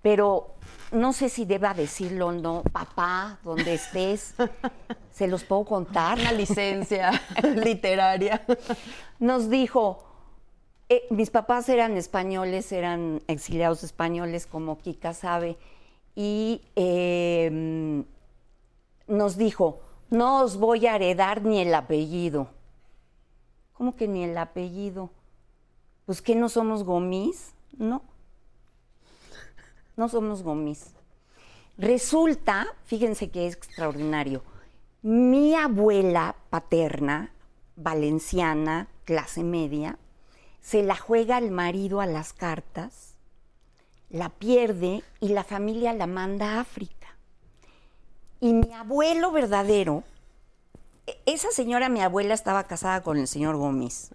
Pero 0.01 0.55
no 0.91 1.13
sé 1.13 1.29
si 1.29 1.45
deba 1.45 1.73
decirlo 1.73 2.27
o 2.27 2.31
no, 2.31 2.63
papá, 2.71 3.39
donde 3.43 3.73
estés, 3.73 4.35
se 5.11 5.27
los 5.27 5.43
puedo 5.43 5.65
contar. 5.65 6.19
Una 6.19 6.31
licencia 6.31 7.11
literaria. 7.55 8.45
Nos 9.19 9.49
dijo, 9.49 10.03
eh, 10.89 11.03
mis 11.09 11.29
papás 11.29 11.67
eran 11.67 11.97
españoles, 11.97 12.71
eran 12.71 13.21
exiliados 13.27 13.83
españoles, 13.83 14.47
como 14.47 14.77
Kika 14.77 15.13
sabe, 15.13 15.57
y 16.15 16.61
em, 16.75 18.05
nos 19.07 19.37
dijo, 19.37 19.81
no 20.09 20.41
os 20.41 20.57
voy 20.57 20.87
a 20.87 20.95
heredar 20.95 21.41
ni 21.43 21.59
el 21.59 21.75
apellido. 21.75 22.47
¿Cómo 23.73 23.95
que 23.95 24.07
ni 24.07 24.23
el 24.23 24.37
apellido? 24.37 25.09
Pues 26.05 26.21
que 26.21 26.35
no 26.35 26.47
somos 26.47 26.83
gomis, 26.83 27.53
¿no? 27.77 28.01
No 29.97 30.07
somos 30.07 30.43
gomis. 30.43 30.93
Resulta, 31.77 32.67
fíjense 32.85 33.29
que 33.29 33.47
es 33.47 33.55
extraordinario, 33.55 34.43
mi 35.01 35.55
abuela 35.55 36.35
paterna, 36.49 37.33
valenciana, 37.75 38.87
clase 39.03 39.43
media, 39.43 39.99
se 40.61 40.83
la 40.83 40.95
juega 40.95 41.37
el 41.37 41.51
marido 41.51 42.01
a 42.01 42.05
las 42.05 42.33
cartas, 42.33 43.15
la 44.09 44.29
pierde 44.29 45.03
y 45.19 45.29
la 45.29 45.43
familia 45.43 45.93
la 45.93 46.07
manda 46.07 46.53
a 46.53 46.61
África. 46.61 47.07
Y 48.39 48.53
mi 48.53 48.73
abuelo 48.73 49.31
verdadero, 49.31 50.03
e, 51.05 51.19
esa 51.25 51.51
señora, 51.51 51.89
mi 51.89 52.01
abuela, 52.01 52.33
estaba 52.33 52.65
casada 52.65 53.01
con 53.01 53.17
el 53.17 53.27
señor 53.27 53.55
Gómez. 53.57 54.11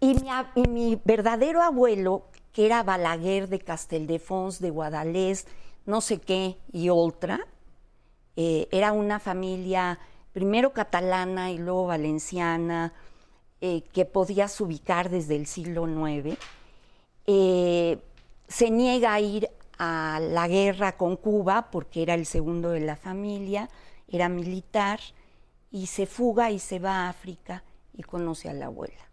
Y 0.00 0.14
mi, 0.14 0.28
y 0.56 0.68
mi 0.68 1.00
verdadero 1.04 1.62
abuelo, 1.62 2.24
que 2.52 2.66
era 2.66 2.82
Balaguer 2.82 3.48
de 3.48 3.60
Casteldefons, 3.60 4.60
de 4.60 4.70
Guadalés, 4.70 5.46
no 5.86 6.00
sé 6.00 6.20
qué, 6.20 6.58
y 6.70 6.90
otra. 6.90 7.46
Eh, 8.36 8.68
era 8.70 8.92
una 8.92 9.18
familia 9.18 9.98
primero 10.32 10.72
catalana 10.72 11.50
y 11.50 11.58
luego 11.58 11.86
valenciana, 11.86 12.92
eh, 13.60 13.82
que 13.92 14.04
podías 14.04 14.60
ubicar 14.60 15.10
desde 15.10 15.36
el 15.36 15.46
siglo 15.46 15.88
IX. 15.88 16.36
Eh, 17.26 17.98
se 18.48 18.70
niega 18.70 19.14
a 19.14 19.20
ir 19.20 19.48
a 19.78 20.20
la 20.20 20.48
guerra 20.48 20.96
con 20.96 21.16
Cuba 21.16 21.70
porque 21.70 22.02
era 22.02 22.14
el 22.14 22.26
segundo 22.26 22.70
de 22.70 22.80
la 22.80 22.96
familia, 22.96 23.70
era 24.08 24.28
militar, 24.28 25.00
y 25.70 25.86
se 25.86 26.06
fuga 26.06 26.50
y 26.50 26.58
se 26.58 26.78
va 26.78 27.06
a 27.06 27.08
África 27.08 27.64
y 27.94 28.02
conoce 28.02 28.50
a 28.50 28.52
la 28.52 28.66
abuela 28.66 29.11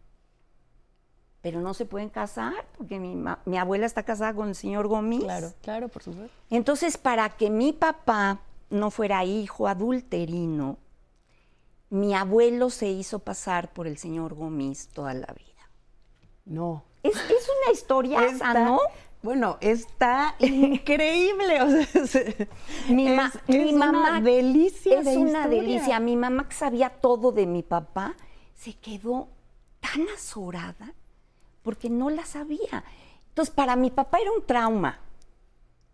pero 1.42 1.62
no 1.62 1.74
se 1.74 1.86
pueden 1.86 2.10
casar 2.10 2.66
porque 2.78 3.00
mi, 3.00 3.58
abuela 3.58 3.86
está 3.86 4.04
casada 4.04 4.34
con 4.34 4.50
el 4.50 4.56
señor 4.56 4.88
Gómez. 4.88 5.24
Claro, 5.24 5.54
claro, 5.62 5.88
por 5.88 6.04
supuesto. 6.04 6.36
Entonces, 6.50 6.98
para 6.98 7.30
que 7.30 7.50
mi 7.50 7.72
papá 7.72 8.42
no 8.70 8.92
fuera 8.92 9.24
hijo 9.24 9.68
adulterino, 9.68 10.78
mi 11.90 12.14
abuelo 12.14 12.70
se 12.70 12.90
hizo 12.90 13.20
pasar 13.20 13.74
por 13.74 13.88
el 13.88 13.98
señor 13.98 14.34
Gómez 14.36 14.90
toda 14.90 15.14
la 15.14 15.28
vida. 15.28 15.70
No. 16.46 16.84
Es, 17.04 17.16
una 17.16 17.72
historia, 17.72 18.20
¿no? 18.54 18.80
Bueno, 19.22 19.58
está 19.62 20.36
increíble. 20.40 21.86
mi, 22.90 23.08
es, 23.08 23.74
mamá 23.74 24.00
una 24.18 24.22
delicia. 24.22 25.00
Es 25.00 25.08
una 25.16 25.48
delicia. 25.48 26.00
Mi 26.00 26.18
mamá 26.18 26.50
que 26.50 26.56
sabía 26.56 26.90
todo 26.90 27.32
de 27.32 27.46
mi 27.46 27.64
papá 27.64 28.16
se 28.56 28.74
quedó 28.74 29.30
tan 29.80 30.08
azorada 30.10 30.94
porque 31.64 31.90
no 31.90 32.10
la 32.10 32.26
sabía. 32.26 32.84
Entonces, 33.30 33.54
para 33.54 33.76
mi 33.76 33.90
papá 33.92 34.20
era 34.20 34.32
un 34.32 34.46
trauma. 34.46 35.00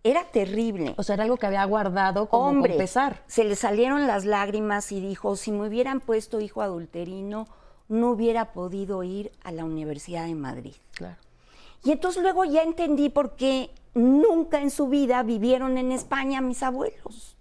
Era 0.03 0.24
terrible. 0.25 0.93
O 0.98 1.03
sea, 1.03 1.15
era 1.15 1.24
algo 1.24 1.38
que 1.38 1.48
había 1.48 1.65
guardado 1.65 2.27
como 2.29 2.48
Hombre, 2.48 2.75
pesar. 2.75 3.24
Se 3.27 3.43
le 3.43 3.55
salieron 3.55 4.05
las 4.05 4.24
lágrimas 4.25 4.91
y 4.91 5.00
dijo, 5.01 5.36
si 5.36 5.51
me 5.51 5.67
hubieran 5.67 6.00
puesto 6.00 6.39
hijo 6.39 6.62
adulterino, 6.62 7.48
no 7.88 8.12
hubiera 8.12 8.53
podido 8.53 9.03
ir 9.03 9.31
a 9.43 9.51
la 9.51 9.65
Universidad 9.65 10.25
de 10.27 10.36
Madrid. 10.36 10.75
Claro. 10.93 11.15
Y 11.84 11.91
entonces 11.91 12.22
luego 12.22 12.45
ya 12.45 12.62
entendí 12.62 13.10
por 13.10 13.36
qué 13.36 13.72
nunca 13.95 14.62
en 14.62 14.69
su 14.69 14.88
vida 14.88 15.24
vivieron 15.24 15.77
en 15.77 15.91
España 15.91 16.39
mis 16.41 16.62
abuelos. 16.63 17.36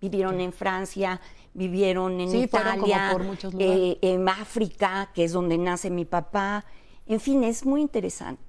vivieron 0.00 0.40
en 0.40 0.52
Francia, 0.52 1.20
vivieron 1.54 2.20
en 2.20 2.30
Sí, 2.30 2.48
fueron 2.48 2.72
como 2.80 2.86
Italia, 2.86 3.08
por 3.12 3.22
muchos 3.22 3.52
lugares. 3.52 3.76
eh, 3.78 3.98
en 4.02 4.28
África, 4.28 5.10
que 5.14 5.24
es 5.24 5.32
donde 5.32 5.58
nace 5.58 5.90
mi 5.90 6.04
papá. 6.04 6.64
En 7.12 7.20
fin, 7.20 7.44
es 7.44 7.64
muy 7.66 7.80
interesante. 7.82 8.40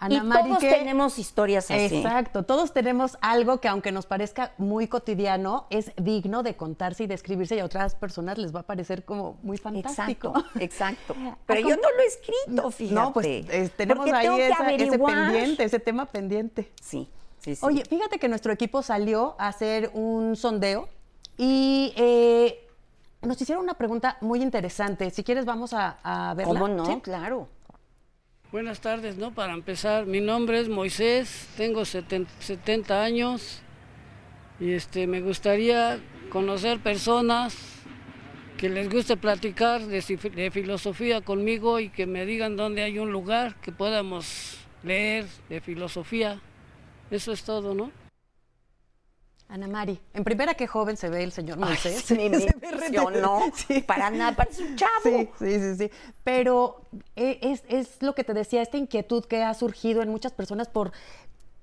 Ana 0.00 0.14
y 0.16 0.20
Mari, 0.22 0.48
todos 0.48 0.58
tenemos 0.58 1.18
historias 1.20 1.70
así. 1.70 1.98
Exacto, 1.98 2.42
todos 2.42 2.72
tenemos 2.74 3.16
algo 3.20 3.60
que 3.60 3.68
aunque 3.68 3.92
nos 3.92 4.06
parezca 4.06 4.52
muy 4.58 4.88
cotidiano, 4.88 5.66
es 5.70 5.92
digno 5.96 6.42
de 6.42 6.56
contarse 6.56 7.04
y 7.04 7.06
de 7.06 7.14
escribirse 7.14 7.54
y 7.54 7.60
a 7.60 7.64
otras 7.64 7.94
personas 7.94 8.36
les 8.36 8.52
va 8.52 8.60
a 8.60 8.62
parecer 8.64 9.04
como 9.04 9.38
muy 9.44 9.58
fantástico. 9.58 10.32
Exacto, 10.36 10.58
exacto. 10.58 11.14
Pero 11.46 11.60
yo 11.60 11.76
no 11.76 11.82
lo 11.96 12.02
he 12.02 12.06
escrito, 12.06 12.70
fíjate. 12.72 12.94
No, 12.96 13.12
pues 13.12 13.26
eh, 13.28 13.70
tenemos 13.76 14.04
porque 14.04 14.16
ahí 14.18 14.40
esa- 14.40 14.72
ese 14.72 14.98
pendiente, 14.98 15.62
ese 15.62 15.78
tema 15.78 16.06
pendiente. 16.06 16.72
Sí, 16.82 17.08
sí, 17.38 17.54
sí. 17.54 17.64
Oye, 17.64 17.84
fíjate 17.84 18.18
que 18.18 18.26
nuestro 18.28 18.52
equipo 18.52 18.82
salió 18.82 19.36
a 19.38 19.46
hacer 19.46 19.92
un 19.94 20.34
sondeo 20.34 20.88
y 21.38 21.92
eh, 21.96 22.68
nos 23.22 23.40
hicieron 23.40 23.62
una 23.62 23.74
pregunta 23.74 24.16
muy 24.20 24.42
interesante. 24.42 25.10
Si 25.10 25.22
quieres, 25.22 25.44
vamos 25.44 25.72
a, 25.74 25.98
a 26.02 26.34
verla. 26.34 26.54
¿cómo 26.58 26.66
no? 26.66 26.86
¿Sí? 26.86 27.00
Claro. 27.02 27.46
Buenas 28.52 28.80
tardes, 28.82 29.16
¿no? 29.16 29.32
Para 29.32 29.54
empezar, 29.54 30.04
mi 30.04 30.20
nombre 30.20 30.60
es 30.60 30.68
Moisés, 30.68 31.48
tengo 31.56 31.82
seten- 31.86 32.26
70 32.38 33.02
años 33.02 33.62
y 34.60 34.72
este, 34.72 35.06
me 35.06 35.22
gustaría 35.22 35.98
conocer 36.28 36.78
personas 36.80 37.56
que 38.58 38.68
les 38.68 38.90
guste 38.90 39.16
platicar 39.16 39.80
de, 39.86 40.02
de 40.34 40.50
filosofía 40.50 41.22
conmigo 41.22 41.80
y 41.80 41.88
que 41.88 42.06
me 42.06 42.26
digan 42.26 42.56
dónde 42.56 42.82
hay 42.82 42.98
un 42.98 43.10
lugar 43.10 43.56
que 43.62 43.72
podamos 43.72 44.58
leer 44.82 45.24
de 45.48 45.62
filosofía. 45.62 46.38
Eso 47.10 47.32
es 47.32 47.44
todo, 47.44 47.74
¿no? 47.74 47.90
Ana 49.52 49.68
Mari, 49.68 50.00
en 50.14 50.24
primera, 50.24 50.54
qué 50.54 50.66
joven 50.66 50.96
se 50.96 51.10
ve 51.10 51.22
el 51.22 51.30
señor 51.30 51.58
Moisés. 51.58 52.10
me, 52.10 52.30
me 52.30 52.38
Se 52.40 52.46
ve 52.46 52.70
re- 52.70 52.86
impresionó. 52.86 53.40
Sí. 53.54 53.82
Para 53.82 54.08
nada, 54.10 54.34
parece 54.34 54.62
un 54.64 54.76
chavo. 54.76 54.90
Sí, 55.02 55.28
sí, 55.38 55.60
sí, 55.60 55.76
sí. 55.76 55.90
Pero 56.24 56.80
eh, 57.16 57.38
es, 57.42 57.62
es 57.68 58.02
lo 58.02 58.14
que 58.14 58.24
te 58.24 58.32
decía, 58.32 58.62
esta 58.62 58.78
inquietud 58.78 59.24
que 59.26 59.42
ha 59.42 59.52
surgido 59.52 60.00
en 60.00 60.08
muchas 60.08 60.32
personas 60.32 60.68
por 60.68 60.92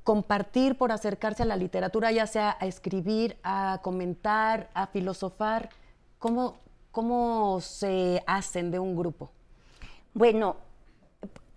compartir, 0.03 0.77
por 0.77 0.91
acercarse 0.91 1.41
a 1.43 1.45
la 1.47 1.55
literatura, 1.55 2.11
ya 2.11 2.27
sea 2.27 2.57
a 2.59 2.67
escribir, 2.67 3.37
a 3.43 3.79
comentar, 3.81 4.69
a 4.75 4.85
filosofar. 4.85 5.69
¿Cómo, 6.19 6.59
cómo 6.91 7.59
se 7.59 8.21
hacen 8.27 8.69
de 8.69 8.77
un 8.77 8.95
grupo? 8.95 9.31
Bueno, 10.13 10.57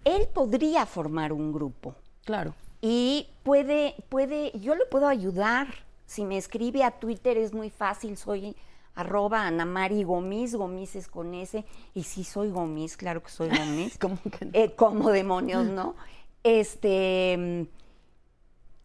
él 0.04 0.28
podría 0.32 0.86
formar 0.86 1.32
un 1.32 1.52
grupo 1.52 1.94
Claro. 2.24 2.54
y 2.80 3.28
puede, 3.42 3.94
puede, 4.08 4.50
yo 4.58 4.74
le 4.74 4.86
puedo 4.86 5.08
ayudar. 5.08 5.66
Si 6.12 6.26
me 6.26 6.36
escribe 6.36 6.84
a 6.84 6.90
Twitter 6.90 7.38
es 7.38 7.54
muy 7.54 7.70
fácil, 7.70 8.18
soy 8.18 8.54
arroba 8.94 9.46
Anamari 9.46 10.02
Gomis, 10.02 10.54
Gomis 10.54 10.94
es 10.94 11.08
con 11.08 11.32
S, 11.32 11.64
y 11.94 12.02
sí 12.02 12.22
soy 12.22 12.50
Gomis, 12.50 12.98
claro 12.98 13.22
que 13.22 13.30
soy 13.30 13.48
Gomis. 13.48 13.96
¿Cómo 14.00 14.18
que 14.38 14.44
no? 14.44 14.50
Eh, 14.52 14.74
como 14.76 15.08
demonios, 15.08 15.64
¿no? 15.64 15.94
Este, 16.42 17.66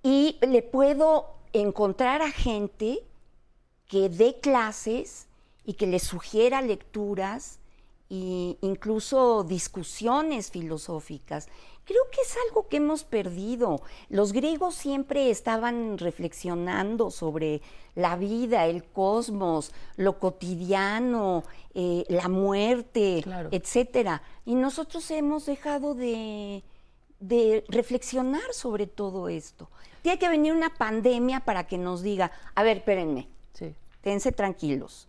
y 0.03 0.37
le 0.39 0.61
puedo 0.61 1.25
encontrar 1.51 2.21
a 2.21 2.31
gente 2.31 2.99
que 3.87 4.07
dé 4.07 4.39
clases 4.39 5.27
y 5.65 5.73
que 5.73 5.85
le 5.85 5.99
sugiera 5.99 6.61
lecturas 6.61 7.59
e 8.09 8.57
incluso 8.61 9.43
discusiones 9.43 10.49
filosóficas. 10.49 11.49
Creo 11.87 12.03
que 12.11 12.19
es 12.21 12.35
algo 12.47 12.67
que 12.67 12.77
hemos 12.77 13.05
perdido. 13.05 13.81
Los 14.09 14.33
griegos 14.33 14.75
siempre 14.75 15.29
estaban 15.31 15.97
reflexionando 15.97 17.09
sobre 17.11 17.61
la 17.95 18.17
vida, 18.17 18.65
el 18.65 18.83
cosmos, 18.83 19.71
lo 19.95 20.19
cotidiano, 20.19 21.43
eh, 21.73 22.03
la 22.09 22.27
muerte, 22.27 23.21
Claro. 23.23 23.47
etcétera. 23.53 24.21
Y 24.45 24.55
nosotros 24.55 25.09
hemos 25.11 25.45
dejado 25.45 25.95
de, 25.95 26.61
de 27.21 27.63
reflexionar 27.69 28.53
sobre 28.53 28.85
todo 28.85 29.29
esto. 29.29 29.69
Tiene 30.01 30.19
que 30.19 30.27
venir 30.29 30.53
una 30.53 30.73
pandemia 30.75 31.39
para 31.39 31.67
que 31.67 31.77
nos 31.77 32.01
diga, 32.01 32.31
a 32.53 32.63
ver, 32.63 32.77
espérenme, 32.77 33.29
Sí. 33.53 33.73
tense 34.01 34.33
tranquilos. 34.33 35.07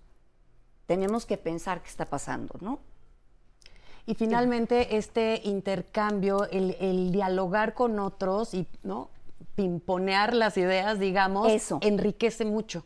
Tenemos 0.86 1.26
que 1.26 1.36
pensar 1.36 1.82
qué 1.82 1.88
está 1.88 2.06
pasando, 2.06 2.54
¿no? 2.60 2.78
Y 4.08 4.14
finalmente 4.14 4.96
este 4.96 5.42
intercambio, 5.44 6.48
el, 6.50 6.76
el 6.80 7.12
dialogar 7.12 7.74
con 7.74 7.98
otros 7.98 8.54
y 8.54 8.66
no 8.82 9.10
pimponear 9.54 10.32
las 10.32 10.56
ideas, 10.56 10.98
digamos, 10.98 11.52
Eso. 11.52 11.78
enriquece 11.82 12.46
mucho. 12.46 12.84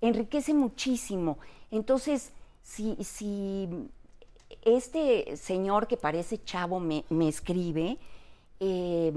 enriquece 0.00 0.54
muchísimo. 0.54 1.38
Entonces, 1.70 2.32
si, 2.62 2.96
si 3.04 3.68
este 4.62 5.36
señor 5.36 5.86
que 5.86 5.96
parece 5.96 6.42
chavo 6.42 6.80
me, 6.80 7.04
me 7.10 7.28
escribe, 7.28 7.98
eh, 8.58 9.12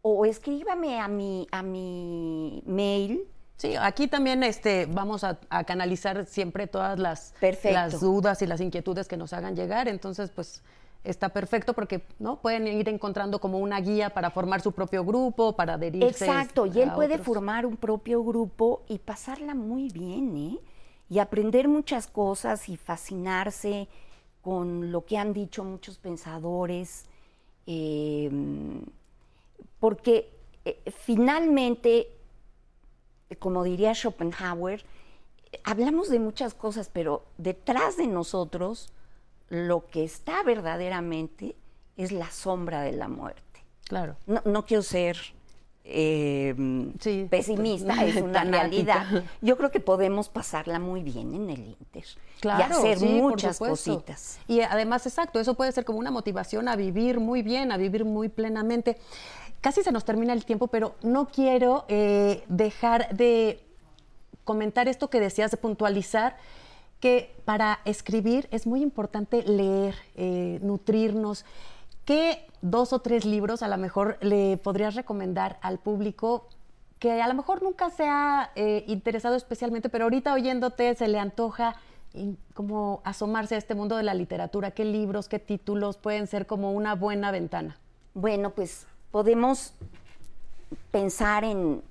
o 0.00 0.24
escríbame 0.24 1.00
a 1.00 1.08
mi, 1.08 1.46
a 1.50 1.62
mi 1.62 2.62
mail, 2.64 3.28
Sí, 3.60 3.76
aquí 3.76 4.08
también 4.08 4.42
este, 4.42 4.86
vamos 4.86 5.22
a, 5.22 5.38
a 5.50 5.64
canalizar 5.64 6.24
siempre 6.24 6.66
todas 6.66 6.98
las, 6.98 7.34
Perfecto. 7.38 7.74
las 7.74 8.00
dudas 8.00 8.40
y 8.40 8.46
las 8.46 8.58
inquietudes 8.62 9.06
que 9.06 9.18
nos 9.18 9.34
hagan 9.34 9.54
llegar. 9.54 9.86
Entonces, 9.86 10.30
pues 10.30 10.62
está 11.04 11.28
perfecto 11.28 11.74
porque 11.74 12.02
no 12.18 12.40
pueden 12.40 12.66
ir 12.66 12.88
encontrando 12.88 13.38
como 13.38 13.58
una 13.58 13.78
guía 13.78 14.08
para 14.14 14.30
formar 14.30 14.62
su 14.62 14.72
propio 14.72 15.04
grupo, 15.04 15.56
para 15.56 15.74
adherirse. 15.74 16.24
Exacto, 16.24 16.64
y 16.64 16.80
él 16.80 16.90
puede 16.94 17.16
otros. 17.16 17.26
formar 17.26 17.66
un 17.66 17.76
propio 17.76 18.24
grupo 18.24 18.82
y 18.88 18.98
pasarla 18.98 19.54
muy 19.54 19.90
bien, 19.90 20.34
¿eh? 20.38 20.58
Y 21.10 21.18
aprender 21.18 21.68
muchas 21.68 22.06
cosas 22.06 22.66
y 22.70 22.78
fascinarse 22.78 23.88
con 24.40 24.90
lo 24.90 25.04
que 25.04 25.18
han 25.18 25.34
dicho 25.34 25.64
muchos 25.64 25.98
pensadores, 25.98 27.04
eh, 27.66 28.30
porque 29.80 30.32
eh, 30.64 30.80
finalmente, 30.96 32.08
como 33.38 33.64
diría 33.64 33.94
Schopenhauer, 33.94 34.84
hablamos 35.64 36.08
de 36.08 36.18
muchas 36.18 36.54
cosas, 36.54 36.90
pero 36.92 37.24
detrás 37.38 37.96
de 37.96 38.06
nosotros 38.06 38.92
lo 39.48 39.86
que 39.88 40.04
está 40.04 40.42
verdaderamente 40.42 41.56
es 41.96 42.12
la 42.12 42.30
sombra 42.30 42.82
de 42.82 42.92
la 42.92 43.08
muerte 43.08 43.42
Claro. 43.88 44.16
no, 44.26 44.40
no 44.44 44.64
quiero 44.64 44.82
ser 44.82 45.16
eh, 45.84 46.54
Sí. 47.00 47.26
pesimista, 47.28 48.04
es 48.04 48.16
una 48.22 48.44
realidad. 48.44 49.24
Yo 49.40 49.56
creo 49.56 49.70
que 49.72 49.80
podemos 49.80 50.28
pasarla 50.28 50.78
muy 50.78 51.02
bien 51.02 51.34
en 51.34 51.50
el 51.50 51.60
Inter 51.80 52.04
Claro, 52.38 52.60
y 52.60 52.78
hacer 52.78 52.98
sí, 52.98 53.06
muchas 53.06 53.58
cositas. 53.58 54.38
Y 54.46 54.60
además, 54.60 55.04
exacto, 55.06 55.40
eso 55.40 55.54
puede 55.54 55.72
ser 55.72 55.84
como 55.84 55.98
una 55.98 56.10
motivación 56.12 56.68
a 56.68 56.76
vivir 56.76 57.18
muy 57.18 57.42
bien, 57.42 57.72
a 57.72 57.76
vivir 57.76 58.04
muy 58.04 58.28
plenamente. 58.28 58.98
Casi 59.60 59.82
se 59.82 59.92
nos 59.92 60.04
termina 60.04 60.32
el 60.32 60.44
tiempo, 60.44 60.68
pero 60.68 60.94
no 61.02 61.28
quiero 61.28 61.84
eh, 61.88 62.44
dejar 62.48 63.14
de 63.14 63.60
comentar 64.44 64.88
esto 64.88 65.10
que 65.10 65.20
decías, 65.20 65.50
de 65.50 65.58
puntualizar 65.58 66.36
que 66.98 67.34
para 67.44 67.80
escribir 67.84 68.48
es 68.50 68.66
muy 68.66 68.82
importante 68.82 69.42
leer, 69.42 69.94
eh, 70.16 70.58
nutrirnos. 70.62 71.44
¿Qué 72.04 72.46
dos 72.62 72.92
o 72.92 73.00
tres 73.00 73.24
libros 73.24 73.62
a 73.62 73.68
lo 73.68 73.76
mejor 73.76 74.18
le 74.20 74.56
podrías 74.56 74.94
recomendar 74.94 75.58
al 75.62 75.78
público 75.78 76.48
que 76.98 77.22
a 77.22 77.28
lo 77.28 77.34
mejor 77.34 77.62
nunca 77.62 77.90
se 77.90 78.06
ha 78.06 78.50
eh, 78.54 78.84
interesado 78.86 79.34
especialmente, 79.34 79.88
pero 79.88 80.04
ahorita 80.04 80.34
oyéndote 80.34 80.94
se 80.94 81.08
le 81.08 81.18
antoja 81.18 81.76
como 82.54 83.00
asomarse 83.04 83.54
a 83.54 83.58
este 83.58 83.74
mundo 83.74 83.96
de 83.96 84.02
la 84.02 84.14
literatura? 84.14 84.72
¿Qué 84.72 84.84
libros, 84.84 85.28
qué 85.28 85.38
títulos 85.38 85.96
pueden 85.96 86.26
ser 86.26 86.46
como 86.46 86.72
una 86.72 86.94
buena 86.94 87.30
ventana? 87.30 87.78
Bueno, 88.14 88.50
pues 88.50 88.86
podemos 89.10 89.74
pensar 90.90 91.44
en, 91.44 91.82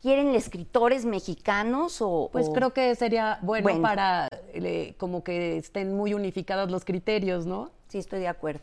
¿quieren 0.00 0.34
escritores 0.34 1.04
mexicanos 1.04 1.98
o...? 2.00 2.28
Pues 2.32 2.48
o- 2.48 2.52
creo 2.52 2.72
que 2.72 2.94
sería 2.94 3.38
bueno, 3.42 3.64
Bueno. 3.64 3.82
para 3.82 4.28
eh, 4.52 4.94
como 4.98 5.22
que 5.24 5.58
estén 5.58 5.96
muy 5.96 6.14
unificados 6.14 6.70
los 6.70 6.84
criterios, 6.84 7.46
¿no? 7.46 7.70
Sí, 7.88 7.98
estoy 7.98 8.20
de 8.20 8.28
acuerdo. 8.28 8.62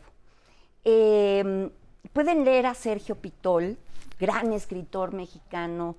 Eh, 0.84 1.70
pueden 2.12 2.44
leer 2.44 2.66
a 2.66 2.74
Sergio 2.74 3.16
Pitol, 3.16 3.76
gran 4.18 4.52
escritor 4.52 5.12
mexicano, 5.14 5.96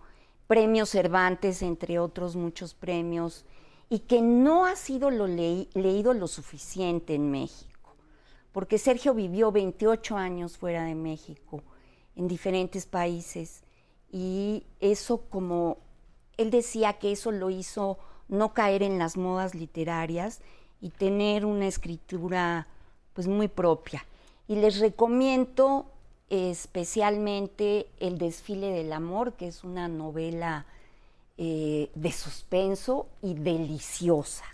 premio 0.47 0.85
Cervantes, 0.85 1.61
entre 1.61 1.99
otros 1.99 2.35
muchos 2.35 2.73
premios, 2.73 3.45
y 3.89 3.99
que 3.99 4.21
no 4.21 4.65
ha 4.65 4.75
sido 4.75 5.09
lo 5.09 5.27
leído 5.27 6.13
lo 6.13 6.27
suficiente 6.27 7.15
en 7.15 7.31
México, 7.31 7.95
porque 8.51 8.77
Sergio 8.77 9.13
vivió 9.13 9.51
28 9.51 10.17
años 10.17 10.57
fuera 10.57 10.83
de 10.83 10.95
México, 10.95 11.63
en 12.15 12.27
diferentes 12.27 12.85
países, 12.85 13.63
y 14.11 14.63
eso 14.79 15.21
como 15.29 15.77
él 16.37 16.51
decía 16.51 16.93
que 16.93 17.11
eso 17.11 17.31
lo 17.31 17.49
hizo 17.49 17.97
no 18.27 18.53
caer 18.53 18.83
en 18.83 18.97
las 18.97 19.17
modas 19.17 19.55
literarias 19.55 20.41
y 20.81 20.89
tener 20.89 21.45
una 21.45 21.67
escritura 21.67 22.67
pues 23.13 23.27
muy 23.27 23.47
propia. 23.47 24.05
Y 24.47 24.55
les 24.55 24.79
recomiendo 24.79 25.85
especialmente 26.29 27.87
El 27.99 28.17
desfile 28.17 28.71
del 28.71 28.91
amor, 28.91 29.33
que 29.33 29.47
es 29.47 29.63
una 29.63 29.87
novela 29.87 30.65
eh, 31.37 31.89
de 31.93 32.11
suspenso 32.11 33.07
y 33.21 33.35
deliciosa 33.35 34.45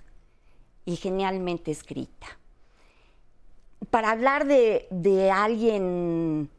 y 0.85 0.97
genialmente 0.97 1.71
escrita. 1.71 2.27
Para 3.89 4.11
hablar 4.11 4.45
de, 4.45 4.87
de 4.91 5.31
alguien 5.31 6.49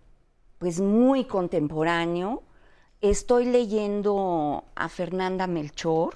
pues 0.61 0.79
muy 0.79 1.25
contemporáneo, 1.25 2.43
estoy 3.01 3.47
leyendo 3.47 4.65
a 4.75 4.91
Fernanda 4.91 5.47
Melchor, 5.47 6.15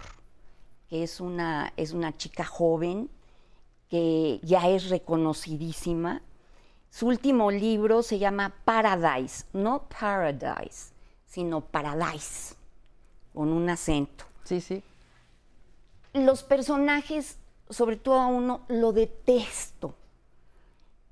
que 0.90 1.02
es 1.02 1.18
una, 1.18 1.72
es 1.78 1.92
una 1.92 2.14
chica 2.14 2.44
joven 2.44 3.08
que 3.88 4.40
ya 4.42 4.68
es 4.68 4.90
reconocidísima. 4.90 6.20
Su 6.90 7.06
último 7.06 7.50
libro 7.50 8.02
se 8.02 8.18
llama 8.18 8.54
Paradise, 8.66 9.46
no 9.54 9.88
Paradise, 9.88 10.92
sino 11.24 11.62
Paradise, 11.62 12.54
con 13.32 13.48
un 13.48 13.70
acento. 13.70 14.26
Sí, 14.44 14.60
sí. 14.60 14.82
Los 16.12 16.42
personajes, 16.42 17.38
sobre 17.70 17.96
todo 17.96 18.20
a 18.20 18.26
uno, 18.26 18.66
lo 18.68 18.92
detesto, 18.92 19.94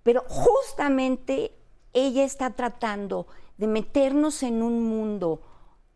pero 0.03 0.23
justamente 0.29 1.62
ella 1.93 2.25
está 2.25 2.51
tratando 2.51 3.27
de 3.57 3.67
meternos 3.67 4.43
en 4.43 4.63
un 4.63 4.83
mundo 4.83 5.41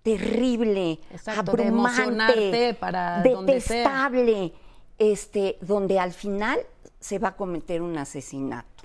terrible, 0.02 1.00
Exacto, 1.10 1.52
abrumante, 1.52 2.74
para 2.74 3.22
donde 3.22 3.54
detestable, 3.54 4.52
este, 4.98 5.58
donde 5.60 5.98
al 5.98 6.12
final 6.12 6.60
se 7.00 7.18
va 7.18 7.28
a 7.28 7.36
cometer 7.36 7.82
un 7.82 7.98
asesinato. 7.98 8.84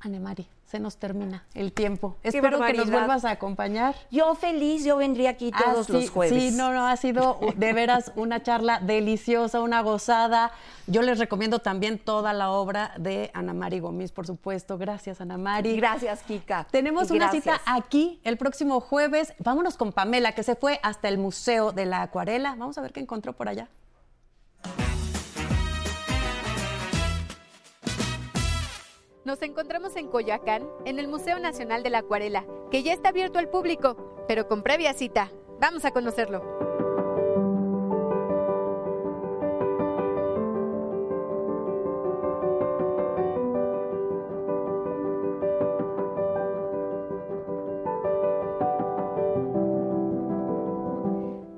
Anemari, 0.00 0.46
se 0.70 0.78
nos 0.78 0.98
termina 0.98 1.42
el 1.54 1.72
tiempo. 1.72 2.16
Qué 2.22 2.28
Espero 2.28 2.60
que 2.60 2.74
nos 2.74 2.88
vuelvas 2.88 3.24
a 3.24 3.32
acompañar. 3.32 3.96
Yo 4.12 4.36
feliz, 4.36 4.84
yo 4.84 4.96
vendría 4.98 5.30
aquí 5.30 5.50
Ah, 5.52 5.64
todos 5.64 5.86
sí, 5.86 5.92
los 5.92 6.10
jueves. 6.10 6.40
Sí, 6.40 6.56
no, 6.56 6.72
no, 6.72 6.86
ha 6.86 6.96
sido 6.96 7.40
de 7.56 7.72
veras 7.72 8.12
una 8.14 8.40
charla 8.40 8.78
deliciosa, 8.78 9.60
una 9.60 9.82
gozada. 9.82 10.52
Yo 10.86 11.02
les 11.02 11.18
recomiendo 11.18 11.58
también 11.58 11.98
toda 11.98 12.32
la 12.32 12.50
obra 12.50 12.92
de 12.98 13.32
Ana 13.34 13.52
Mari 13.52 13.80
Gómez, 13.80 14.12
por 14.12 14.28
supuesto. 14.28 14.78
Gracias, 14.78 15.20
Ana 15.20 15.38
Mari. 15.38 15.74
Gracias, 15.74 16.22
Kika. 16.22 16.68
Tenemos 16.70 17.10
una 17.10 17.32
cita 17.32 17.60
aquí 17.66 18.20
el 18.22 18.36
próximo 18.36 18.80
jueves. 18.80 19.34
Vámonos 19.40 19.76
con 19.76 19.90
Pamela, 19.90 20.32
que 20.36 20.44
se 20.44 20.54
fue 20.54 20.78
hasta 20.84 21.08
el 21.08 21.18
Museo 21.18 21.72
de 21.72 21.84
la 21.84 22.02
Acuarela. 22.02 22.54
Vamos 22.56 22.78
a 22.78 22.80
ver 22.80 22.92
qué 22.92 23.00
encontró 23.00 23.32
por 23.32 23.48
allá. 23.48 23.68
Nos 29.30 29.42
encontramos 29.42 29.94
en 29.94 30.08
Coyoacán, 30.08 30.68
en 30.84 30.98
el 30.98 31.06
Museo 31.06 31.38
Nacional 31.38 31.84
de 31.84 31.90
la 31.90 31.98
Acuarela, 31.98 32.44
que 32.68 32.82
ya 32.82 32.92
está 32.92 33.10
abierto 33.10 33.38
al 33.38 33.48
público, 33.48 34.24
pero 34.26 34.48
con 34.48 34.64
previa 34.64 34.92
cita. 34.92 35.30
Vamos 35.60 35.84
a 35.84 35.92
conocerlo. 35.92 36.42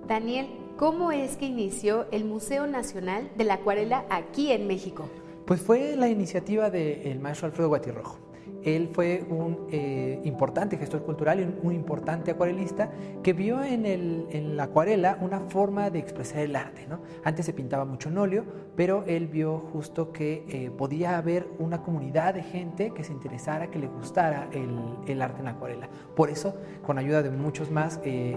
Daniel, 0.06 0.74
¿cómo 0.76 1.10
es 1.10 1.38
que 1.38 1.46
inició 1.46 2.04
el 2.10 2.26
Museo 2.26 2.66
Nacional 2.66 3.30
de 3.34 3.44
la 3.44 3.54
Acuarela 3.54 4.04
aquí 4.10 4.52
en 4.52 4.66
México? 4.66 5.08
Pues 5.46 5.60
fue 5.60 5.96
la 5.96 6.08
iniciativa 6.08 6.70
del 6.70 7.18
maestro 7.20 7.46
Alfredo 7.46 7.68
Guatirrojo. 7.68 8.18
Él 8.64 8.88
fue 8.92 9.24
un 9.28 9.66
eh, 9.72 10.20
importante 10.24 10.76
gestor 10.76 11.02
cultural 11.02 11.40
y 11.40 11.66
un, 11.66 11.72
importante 11.72 12.30
acuarelista 12.30 12.90
que 13.22 13.32
vio 13.32 13.62
en, 13.62 14.56
la 14.56 14.64
acuarela 14.64 15.18
una 15.20 15.40
forma 15.40 15.90
de 15.90 15.98
expresar 15.98 16.40
el 16.40 16.54
arte. 16.54 16.86
Antes 17.24 17.46
se 17.46 17.52
pintaba 17.52 17.84
mucho 17.84 18.08
en 18.08 18.18
óleo, 18.18 18.44
pero 18.76 19.04
él 19.06 19.26
vio 19.26 19.58
justo 19.58 20.12
que 20.12 20.44
eh, 20.48 20.70
podía 20.70 21.18
haber 21.18 21.48
una 21.58 21.82
comunidad 21.82 22.34
de 22.34 22.42
gente 22.42 22.92
que 22.94 23.02
se 23.02 23.12
interesara, 23.12 23.68
que 23.68 23.78
le 23.78 23.88
gustara 23.88 24.48
el, 24.52 25.22
arte 25.22 25.40
en 25.40 25.44
la 25.44 25.50
acuarela. 25.50 25.88
Por 26.14 26.30
eso, 26.30 26.54
con 26.86 26.98
ayuda 26.98 27.22
de 27.22 27.30
muchos 27.30 27.70
más, 27.70 28.00
eh, 28.04 28.36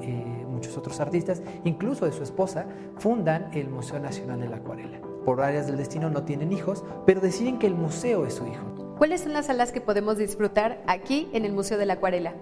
muchos 0.50 0.76
otros 0.78 1.00
artistas, 1.00 1.44
incluso 1.66 2.06
de 2.06 2.12
su 2.12 2.24
esposa, 2.24 2.66
fundan 2.98 3.50
el 3.54 3.70
Museo 3.70 4.00
Nacional 4.00 4.40
de 4.40 4.50
la 4.50 4.58
Acuarela. 4.58 5.15
Por 5.26 5.42
áreas 5.42 5.68
del 5.68 5.78
destino 5.78 6.10
no 6.10 6.24
tienen 6.24 6.54
hijos, 6.54 6.84
pero 7.06 7.20
deciden 7.20 7.58
que 7.58 7.68
el 7.68 7.74
museo 7.74 8.26
es 8.26 8.36
su 8.36 8.46
hijo. 8.46 8.64
¿Cuáles 8.98 9.22
son 9.22 9.34
las 9.34 9.48
salas 9.48 9.72
que 9.72 9.82
podemos 9.82 10.18
disfrutar 10.18 10.82
aquí 10.88 11.28
en 11.34 11.44
el 11.44 11.52
Museo 11.52 11.78
de 11.78 11.86
la 11.86 11.94
Acuarela? 11.94 12.34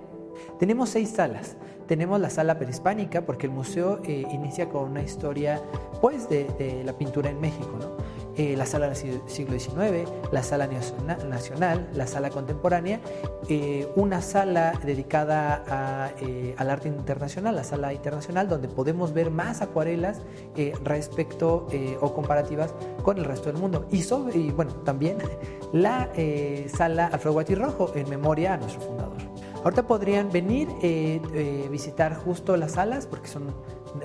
Tenemos 0.60 0.90
seis 0.90 1.10
salas. 1.10 1.56
Tenemos 1.88 2.20
la 2.20 2.30
sala 2.30 2.60
prehispánica, 2.60 3.26
porque 3.26 3.48
el 3.48 3.54
museo 3.54 4.00
eh, 4.04 4.26
inicia 4.32 4.70
con 4.70 4.92
una 4.92 5.02
historia 5.02 5.62
pues, 6.00 6.30
de, 6.30 6.46
de 6.60 6.84
la 6.84 6.94
pintura 6.94 7.30
en 7.30 7.42
México. 7.42 7.72
¿no? 7.80 8.13
Eh, 8.36 8.56
la 8.58 8.66
sala 8.66 8.88
del 8.88 8.96
si- 8.96 9.22
siglo 9.28 9.60
XIX, 9.60 10.08
la 10.32 10.42
sala 10.42 10.68
naciona- 10.68 11.18
nacional, 11.30 11.88
la 11.94 12.08
sala 12.08 12.30
contemporánea, 12.32 13.00
eh, 13.48 13.88
una 13.96 14.22
sala 14.22 14.74
dedicada 14.84 15.64
a, 15.68 16.12
eh, 16.20 16.56
al 16.58 16.70
arte 16.72 16.88
internacional, 16.88 17.56
la 17.56 17.64
sala 17.64 17.94
internacional, 17.94 18.48
donde 18.50 18.68
podemos 18.70 19.14
ver 19.14 19.30
más 19.30 19.62
acuarelas 19.62 20.22
eh, 20.56 20.74
respecto 20.84 21.68
eh, 21.72 21.98
o 22.02 22.14
comparativas 22.14 22.74
con 23.04 23.18
el 23.20 23.26
resto 23.26 23.52
del 23.52 23.62
mundo. 23.62 23.86
Y, 23.92 24.02
sobre, 24.02 24.38
y 24.38 24.50
bueno, 24.52 24.74
también 24.84 25.18
la 25.72 26.10
eh, 26.16 26.68
sala 26.76 27.08
Alfredo 27.08 27.34
Guatirrojo, 27.34 27.92
en 27.96 28.10
memoria 28.10 28.54
a 28.56 28.58
nuestro 28.58 28.82
fundador. 28.82 29.18
Ahorita 29.64 29.86
podrían 29.88 30.30
venir, 30.32 30.68
eh, 30.82 31.22
eh, 31.34 31.68
visitar 31.72 32.16
justo 32.16 32.58
las 32.58 32.74
salas 32.74 33.06
porque 33.08 33.28
son 33.30 33.44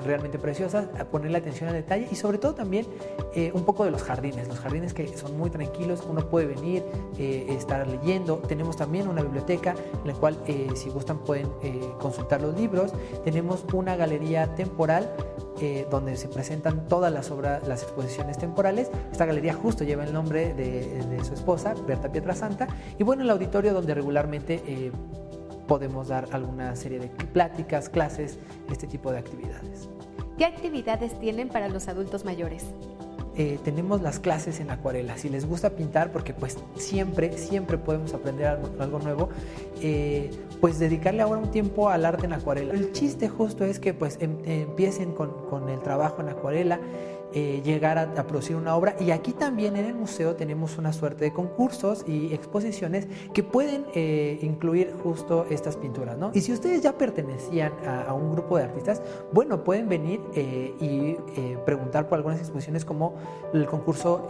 realmente 0.05 0.38
preciosas, 0.38 0.88
a 0.98 1.05
ponerle 1.05 1.38
atención 1.38 1.68
al 1.68 1.74
detalle 1.74 2.09
y 2.11 2.14
sobre 2.14 2.38
todo 2.38 2.55
también 2.55 2.87
eh, 3.35 3.51
un 3.55 3.64
poco 3.64 3.85
de 3.85 3.90
los 3.90 4.03
jardines, 4.03 4.48
los 4.48 4.59
jardines 4.59 4.94
que 4.94 5.09
son 5.16 5.37
muy 5.37 5.51
tranquilos, 5.51 6.05
uno 6.09 6.29
puede 6.29 6.46
venir, 6.46 6.85
eh, 7.18 7.46
estar 7.51 7.87
leyendo. 7.87 8.37
Tenemos 8.37 8.77
también 8.77 9.09
una 9.09 9.22
biblioteca 9.22 9.74
en 10.03 10.09
la 10.09 10.14
cual 10.14 10.38
eh, 10.46 10.68
si 10.74 10.90
gustan 10.90 11.18
pueden 11.18 11.48
consultar 11.98 12.40
los 12.40 12.55
libros. 12.59 12.92
Tenemos 13.24 13.64
una 13.72 13.96
galería 13.96 14.55
temporal 14.55 15.11
donde 15.90 16.16
se 16.16 16.29
presentan 16.29 16.87
todas 16.87 17.12
las 17.12 17.33
obras, 17.33 17.66
las 17.66 17.83
exposiciones 17.83 18.38
temporales. 18.38 18.90
Esta 19.11 19.27
galería 19.27 19.55
justo 19.55 19.83
lleva 19.83 20.05
el 20.05 20.12
nombre 20.12 20.55
de, 20.55 21.24
su 21.24 21.35
esposa, 21.35 21.74
Berta 21.87 22.12
Pietrasanta. 22.12 22.68
Y 22.96 23.03
bueno, 23.03 23.22
el 23.22 23.31
auditorio 23.31 23.74
donde 23.74 23.92
regularmente 23.92 24.92
podemos 25.68 26.09
dar 26.09 26.27
alguna 26.33 26.74
serie 26.74 26.98
de 26.98 27.09
pláticas, 27.09 27.88
clases, 27.88 28.38
este 28.72 28.88
tipo 28.88 29.12
de 29.12 29.18
actividades. 29.18 29.77
¿Qué 30.38 30.44
actividades 30.44 31.18
tienen 31.18 31.48
para 31.48 31.68
los 31.68 31.88
adultos 31.88 32.24
mayores? 32.24 32.64
Eh, 33.37 33.59
tenemos 33.64 34.03
las 34.03 34.18
clases 34.18 34.59
en 34.61 34.70
acuarela. 34.70 35.16
Si 35.16 35.29
les 35.29 35.46
gusta 35.46 35.70
pintar, 35.70 36.11
porque 36.12 36.33
pues 36.33 36.57
siempre, 36.77 37.37
siempre 37.38 37.77
podemos 37.77 38.14
aprender 38.14 38.46
algo, 38.46 38.98
nuevo, 39.01 39.29
eh, 39.81 40.31
pues 40.61 40.79
dedicarle 40.79 41.22
ahora 41.22 41.40
un 41.40 41.51
tiempo 41.51 41.88
al 41.88 42.05
arte 42.05 42.27
en 42.27 42.33
acuarela. 42.33 42.74
El 42.74 42.92
chiste 42.92 43.29
justo 43.29 43.64
es 43.64 43.79
que 43.79 43.94
pues 43.94 44.16
em- 44.20 44.38
empiecen 44.44 45.12
con, 45.12 45.31
con 45.48 45.68
el 45.68 45.81
trabajo 45.81 46.20
en 46.20 46.29
acuarela, 46.31 46.81
eh, 47.34 47.60
llegar 47.64 47.98
a, 47.98 48.02
a 48.02 48.26
producir 48.26 48.56
una 48.56 48.74
obra. 48.74 48.96
Y 48.98 49.10
aquí 49.10 49.32
también 49.32 49.76
en 49.76 49.84
el 49.84 49.94
museo 49.94 50.34
tenemos 50.34 50.78
una 50.78 50.92
suerte 50.92 51.24
de 51.24 51.32
concursos 51.32 52.04
y 52.06 52.32
exposiciones 52.32 53.06
que 53.34 53.42
pueden 53.42 53.84
eh, 53.94 54.38
incluir 54.42 54.94
justo 55.02 55.46
estas 55.50 55.76
pinturas. 55.76 56.16
¿no? 56.16 56.30
Y 56.34 56.40
si 56.40 56.52
ustedes 56.52 56.82
ya 56.82 56.96
pertenecían 56.96 57.72
a, 57.86 58.12
un 58.14 58.32
grupo 58.32 58.56
de 58.56 58.64
artistas, 58.64 59.02
bueno, 59.32 59.62
pueden 59.62 59.88
venir 59.88 60.20
eh, 60.34 60.74
y 60.80 61.16
preguntar 61.64 62.08
por 62.08 62.16
algunas 62.16 62.38
exposiciones 62.38 62.84
como 62.84 63.14
el 63.52 63.66
concurso 63.66 64.26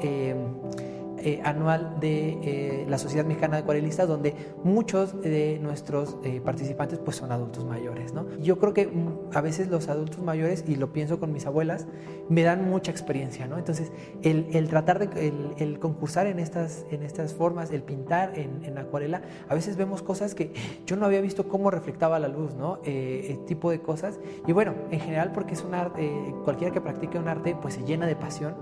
eh, 1.23 1.41
anual 1.45 1.99
de 2.01 2.39
eh, 2.43 2.87
la 2.89 2.99
Sociedad 2.99 3.25
Mexicana 3.25 3.57
de 3.57 3.63
Acuarelistas, 3.63 4.09
donde 4.09 4.35
muchos 4.65 5.21
de 5.21 5.59
nuestros 5.63 6.17
eh, 6.25 6.41
participantes 6.45 6.99
pues 6.99 7.17
son 7.17 7.33
adultos 7.33 7.65
mayores. 7.65 8.13
¿no? 8.13 8.27
Yo 8.39 8.59
creo 8.59 8.75
que 8.75 8.87
mm, 8.87 9.31
a 9.35 9.41
veces 9.41 9.69
los 9.69 9.89
adultos 9.89 10.23
mayores, 10.23 10.65
y 10.67 10.77
lo 10.77 10.93
pienso 10.93 11.19
con 11.21 11.33
mis 11.33 11.47
abuelas, 11.47 11.87
me 12.29 12.43
dan 12.43 12.69
mucha 12.69 12.91
experiencia. 12.91 13.47
¿no? 13.47 13.59
Entonces, 13.59 13.93
el, 14.23 14.49
el 14.53 14.69
tratar 14.69 14.99
de 14.99 15.29
el, 15.29 15.55
el 15.59 15.79
concursar 15.79 16.27
en 16.27 16.39
estas, 16.39 16.85
en 16.91 17.03
estas 17.03 17.35
formas, 17.35 17.71
el 17.71 17.83
pintar 17.83 18.39
en, 18.39 18.65
en 18.65 18.79
acuarela, 18.79 19.23
a 19.49 19.55
veces 19.55 19.77
vemos 19.77 20.03
cosas 20.03 20.35
que 20.35 20.53
yo 20.87 20.97
no 20.97 21.07
había 21.07 21.21
visto 21.21 21.49
cómo 21.49 21.71
reflectaba 21.71 22.19
la 22.19 22.29
luz, 22.29 22.55
¿no? 22.55 22.79
Eh, 22.85 23.27
eh, 23.31 23.39
tipo 23.47 23.71
de 23.71 23.81
cosas. 23.81 24.19
Y 24.47 24.53
bueno, 24.53 24.75
en 24.91 25.01
general 25.01 25.33
porque 25.33 25.55
es 25.55 25.63
un 25.63 25.75
arte, 25.75 26.05
eh, 26.05 26.35
cualquiera 26.45 26.73
que 26.73 26.81
practique 26.81 27.19
un 27.19 27.29
arte 27.29 27.57
pues 27.61 27.75
se 27.75 27.85
llena 27.85 28.07
de 28.07 28.17
pasión 28.17 28.55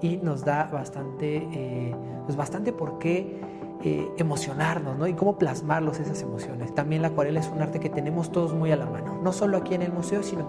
y 0.00 0.16
nos 0.16 0.44
da 0.44 0.64
bastante, 0.64 1.48
eh, 1.52 1.94
pues 2.24 2.36
bastante 2.36 2.72
por 2.72 2.98
qué 2.98 3.40
eh, 3.82 4.10
emocionarnos, 4.18 4.98
¿no? 4.98 5.06
Y 5.06 5.14
cómo 5.14 5.38
plasmarlos 5.38 5.98
esas 5.98 6.20
emociones. 6.22 6.74
También 6.74 7.02
la 7.02 7.08
acuarela 7.08 7.40
es 7.40 7.48
un 7.48 7.62
arte 7.62 7.80
que 7.80 7.88
tenemos 7.88 8.30
todos 8.30 8.54
muy 8.54 8.70
a 8.72 8.76
la 8.76 8.86
mano, 8.86 9.20
no 9.22 9.32
solo 9.32 9.56
aquí 9.56 9.74
en 9.74 9.82
el 9.82 9.92
museo, 9.92 10.22
sino 10.22 10.46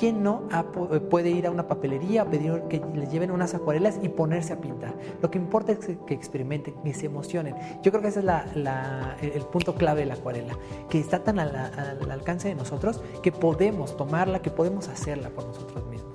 ¿Quién 0.00 0.22
no 0.22 0.48
eh, 0.50 1.00
puede 1.00 1.28
ir 1.28 1.46
a 1.46 1.50
una 1.50 1.68
papelería, 1.68 2.24
pedir 2.24 2.62
que 2.70 2.80
les 2.94 3.12
lleven 3.12 3.30
unas 3.30 3.52
acuarelas 3.52 3.98
y 4.02 4.08
ponerse 4.08 4.54
a 4.54 4.58
pintar? 4.58 4.94
Lo 5.20 5.30
que 5.30 5.36
importa 5.36 5.72
es 5.72 5.78
que- 6.06 6.14
experimenten, 6.14 6.72
que 6.82 6.94
se 6.94 7.04
emocionen. 7.04 7.54
Yo 7.82 7.92
creo 7.92 8.00
que 8.00 8.08
ese 8.08 8.20
es 8.20 9.34
el 9.36 9.42
punto 9.42 9.74
clave 9.74 10.00
de 10.00 10.06
la 10.06 10.14
acuarela, 10.14 10.56
que 10.88 10.98
está 10.98 11.22
tan 11.22 11.38
a 11.38 11.42
al 11.42 12.10
alcance 12.10 12.48
de 12.48 12.54
nosotros 12.54 13.02
que 13.22 13.30
podemos 13.30 13.94
tomarla, 13.94 14.40
que 14.40 14.50
podemos 14.50 14.88
hacerla 14.88 15.28
por 15.28 15.44
nosotros 15.44 15.86
mismos. 15.88 16.09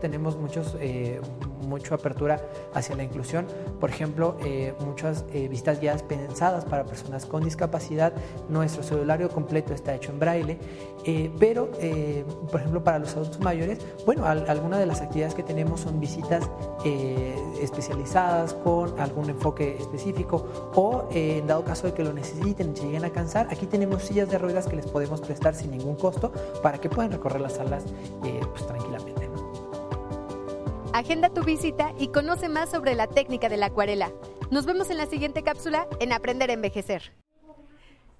Tenemos 0.00 0.36
muchos, 0.36 0.76
eh, 0.80 1.20
mucha 1.66 1.94
apertura 1.94 2.40
hacia 2.74 2.96
la 2.96 3.04
inclusión. 3.04 3.46
Por 3.78 3.90
ejemplo, 3.90 4.36
eh, 4.44 4.74
muchas 4.80 5.24
eh, 5.32 5.46
visitas 5.48 5.80
guiadas 5.80 6.02
pensadas 6.02 6.64
para 6.64 6.84
personas 6.84 7.26
con 7.26 7.44
discapacidad. 7.44 8.12
Nuestro 8.48 8.82
celulario 8.82 9.28
completo 9.28 9.74
está 9.74 9.94
hecho 9.94 10.10
en 10.10 10.18
braille. 10.18 10.58
pero, 11.38 11.70
por 12.50 12.60
ejemplo, 12.60 12.84
para 12.84 12.98
los 12.98 13.16
adultos 13.16 13.40
mayores, 13.40 13.78
bueno, 14.04 14.26
algunas 14.26 14.78
de 14.78 14.86
las 14.86 15.00
actividades 15.00 15.34
que 15.34 15.42
tenemos 15.42 15.80
son 15.80 15.98
visitas 15.98 16.48
especializadas 17.60 18.54
con 18.54 18.98
algún 19.00 19.30
enfoque 19.30 19.76
específico 19.78 20.46
o 20.74 21.08
en 21.10 21.46
dado 21.46 21.64
caso 21.64 21.86
de 21.86 21.94
que 21.94 22.04
lo 22.04 22.12
necesiten 22.12 22.76
se 22.76 22.84
lleguen 22.84 23.04
a 23.04 23.10
cansar, 23.10 23.48
aquí 23.50 23.66
tenemos 23.66 24.02
sillas 24.02 24.28
de 24.30 24.38
ruedas 24.38 24.66
que 24.66 24.76
les 24.76 24.86
podemos 24.86 25.20
prestar 25.20 25.54
sin 25.54 25.70
ningún 25.70 25.96
costo 25.96 26.32
para 26.62 26.78
que 26.78 26.90
puedan 26.90 27.12
recorrer 27.12 27.40
las 27.40 27.54
salas 27.54 27.84
pues, 28.20 28.66
tranquilamente. 28.66 29.29
Agenda 30.92 31.28
tu 31.30 31.44
visita 31.44 31.92
y 31.98 32.08
conoce 32.08 32.48
más 32.48 32.70
sobre 32.70 32.94
la 32.94 33.06
técnica 33.06 33.48
de 33.48 33.56
la 33.56 33.66
acuarela. 33.66 34.10
Nos 34.50 34.66
vemos 34.66 34.90
en 34.90 34.98
la 34.98 35.06
siguiente 35.06 35.42
cápsula 35.42 35.86
en 36.00 36.12
Aprender 36.12 36.50
a 36.50 36.54
Envejecer. 36.54 37.12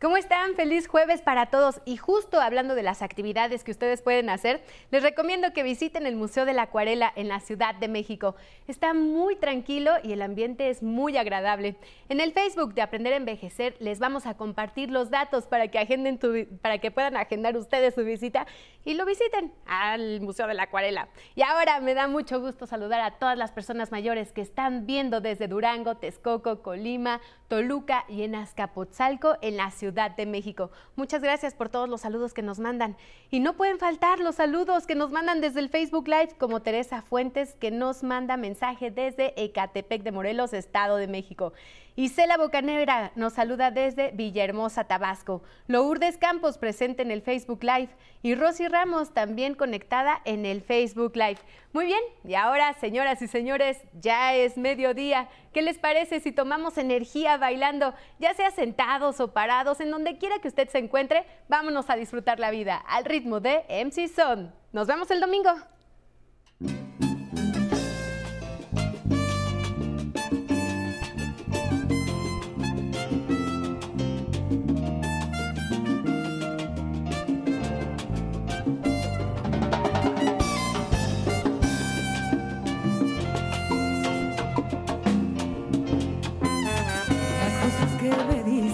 ¿Cómo 0.00 0.16
están? 0.16 0.54
Feliz 0.54 0.88
jueves 0.88 1.20
para 1.20 1.50
todos. 1.50 1.82
Y 1.84 1.98
justo 1.98 2.40
hablando 2.40 2.74
de 2.74 2.82
las 2.82 3.02
actividades 3.02 3.64
que 3.64 3.70
ustedes 3.70 4.00
pueden 4.00 4.30
hacer, 4.30 4.62
les 4.90 5.02
recomiendo 5.02 5.52
que 5.52 5.62
visiten 5.62 6.06
el 6.06 6.16
Museo 6.16 6.46
de 6.46 6.54
la 6.54 6.62
Acuarela 6.62 7.12
en 7.16 7.28
la 7.28 7.38
Ciudad 7.40 7.74
de 7.74 7.86
México. 7.86 8.34
Está 8.66 8.94
muy 8.94 9.36
tranquilo 9.36 9.92
y 10.02 10.12
el 10.12 10.22
ambiente 10.22 10.70
es 10.70 10.82
muy 10.82 11.18
agradable. 11.18 11.76
En 12.08 12.20
el 12.20 12.32
Facebook 12.32 12.72
de 12.72 12.80
Aprender 12.80 13.12
a 13.12 13.16
Envejecer 13.16 13.76
les 13.78 13.98
vamos 13.98 14.24
a 14.24 14.38
compartir 14.38 14.90
los 14.90 15.10
datos 15.10 15.46
para 15.46 15.68
que, 15.68 15.78
agenden 15.78 16.18
para 16.62 16.78
que 16.78 16.90
puedan 16.90 17.18
agendar 17.18 17.54
ustedes 17.58 17.94
su 17.94 18.02
visita 18.02 18.46
y 18.86 18.94
lo 18.94 19.04
visiten 19.04 19.52
al 19.66 20.22
Museo 20.22 20.46
de 20.46 20.54
la 20.54 20.62
Acuarela. 20.62 21.10
Y 21.34 21.42
ahora 21.42 21.78
me 21.80 21.92
da 21.92 22.08
mucho 22.08 22.40
gusto 22.40 22.66
saludar 22.66 23.02
a 23.02 23.18
todas 23.18 23.36
las 23.36 23.52
personas 23.52 23.92
mayores 23.92 24.32
que 24.32 24.40
están 24.40 24.86
viendo 24.86 25.20
desde 25.20 25.46
Durango, 25.46 25.98
Texcoco, 25.98 26.62
Colima, 26.62 27.20
Toluca 27.48 28.06
y 28.08 28.22
en 28.22 28.34
Azcapotzalco 28.34 29.36
en 29.42 29.58
la 29.58 29.70
ciudad 29.70 29.89
de 29.92 30.26
México. 30.26 30.70
Muchas 30.96 31.22
gracias 31.22 31.54
por 31.54 31.68
todos 31.68 31.88
los 31.88 32.02
saludos 32.02 32.32
que 32.32 32.42
nos 32.42 32.58
mandan. 32.58 32.96
Y 33.30 33.40
no 33.40 33.54
pueden 33.56 33.78
faltar 33.78 34.20
los 34.20 34.36
saludos 34.36 34.86
que 34.86 34.94
nos 34.94 35.10
mandan 35.10 35.40
desde 35.40 35.60
el 35.60 35.68
Facebook 35.68 36.06
Live, 36.06 36.36
como 36.38 36.62
Teresa 36.62 37.02
Fuentes, 37.02 37.54
que 37.54 37.70
nos 37.70 38.02
manda 38.02 38.36
mensaje 38.36 38.90
desde 38.90 39.34
Ecatepec 39.42 40.02
de 40.02 40.12
Morelos, 40.12 40.52
Estado 40.52 40.96
de 40.96 41.08
México. 41.08 41.52
Isela 42.00 42.38
Bocanera 42.38 43.12
nos 43.14 43.34
saluda 43.34 43.70
desde 43.70 44.10
Villahermosa, 44.12 44.84
Tabasco. 44.84 45.42
Lourdes 45.66 46.16
Campos 46.16 46.56
presente 46.56 47.02
en 47.02 47.10
el 47.10 47.20
Facebook 47.20 47.62
Live 47.62 47.90
y 48.22 48.34
Rosy 48.34 48.68
Ramos 48.68 49.12
también 49.12 49.54
conectada 49.54 50.22
en 50.24 50.46
el 50.46 50.62
Facebook 50.62 51.14
Live. 51.14 51.36
Muy 51.74 51.84
bien, 51.84 52.00
y 52.24 52.36
ahora, 52.36 52.72
señoras 52.72 53.20
y 53.20 53.28
señores, 53.28 53.76
ya 54.00 54.34
es 54.34 54.56
mediodía. 54.56 55.28
¿Qué 55.52 55.60
les 55.60 55.78
parece 55.78 56.20
si 56.20 56.32
tomamos 56.32 56.78
energía 56.78 57.36
bailando, 57.36 57.92
ya 58.18 58.32
sea 58.32 58.50
sentados 58.50 59.20
o 59.20 59.34
parados, 59.34 59.78
en 59.80 59.90
donde 59.90 60.16
quiera 60.16 60.38
que 60.38 60.48
usted 60.48 60.70
se 60.70 60.78
encuentre? 60.78 61.26
Vámonos 61.50 61.90
a 61.90 61.96
disfrutar 61.96 62.40
la 62.40 62.50
vida 62.50 62.76
al 62.76 63.04
ritmo 63.04 63.40
de 63.40 63.62
MC 63.68 64.08
Son. 64.08 64.54
Nos 64.72 64.86
vemos 64.86 65.10
el 65.10 65.20
domingo. 65.20 65.50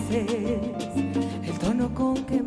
Siento 0.08 1.20
que 2.26 2.42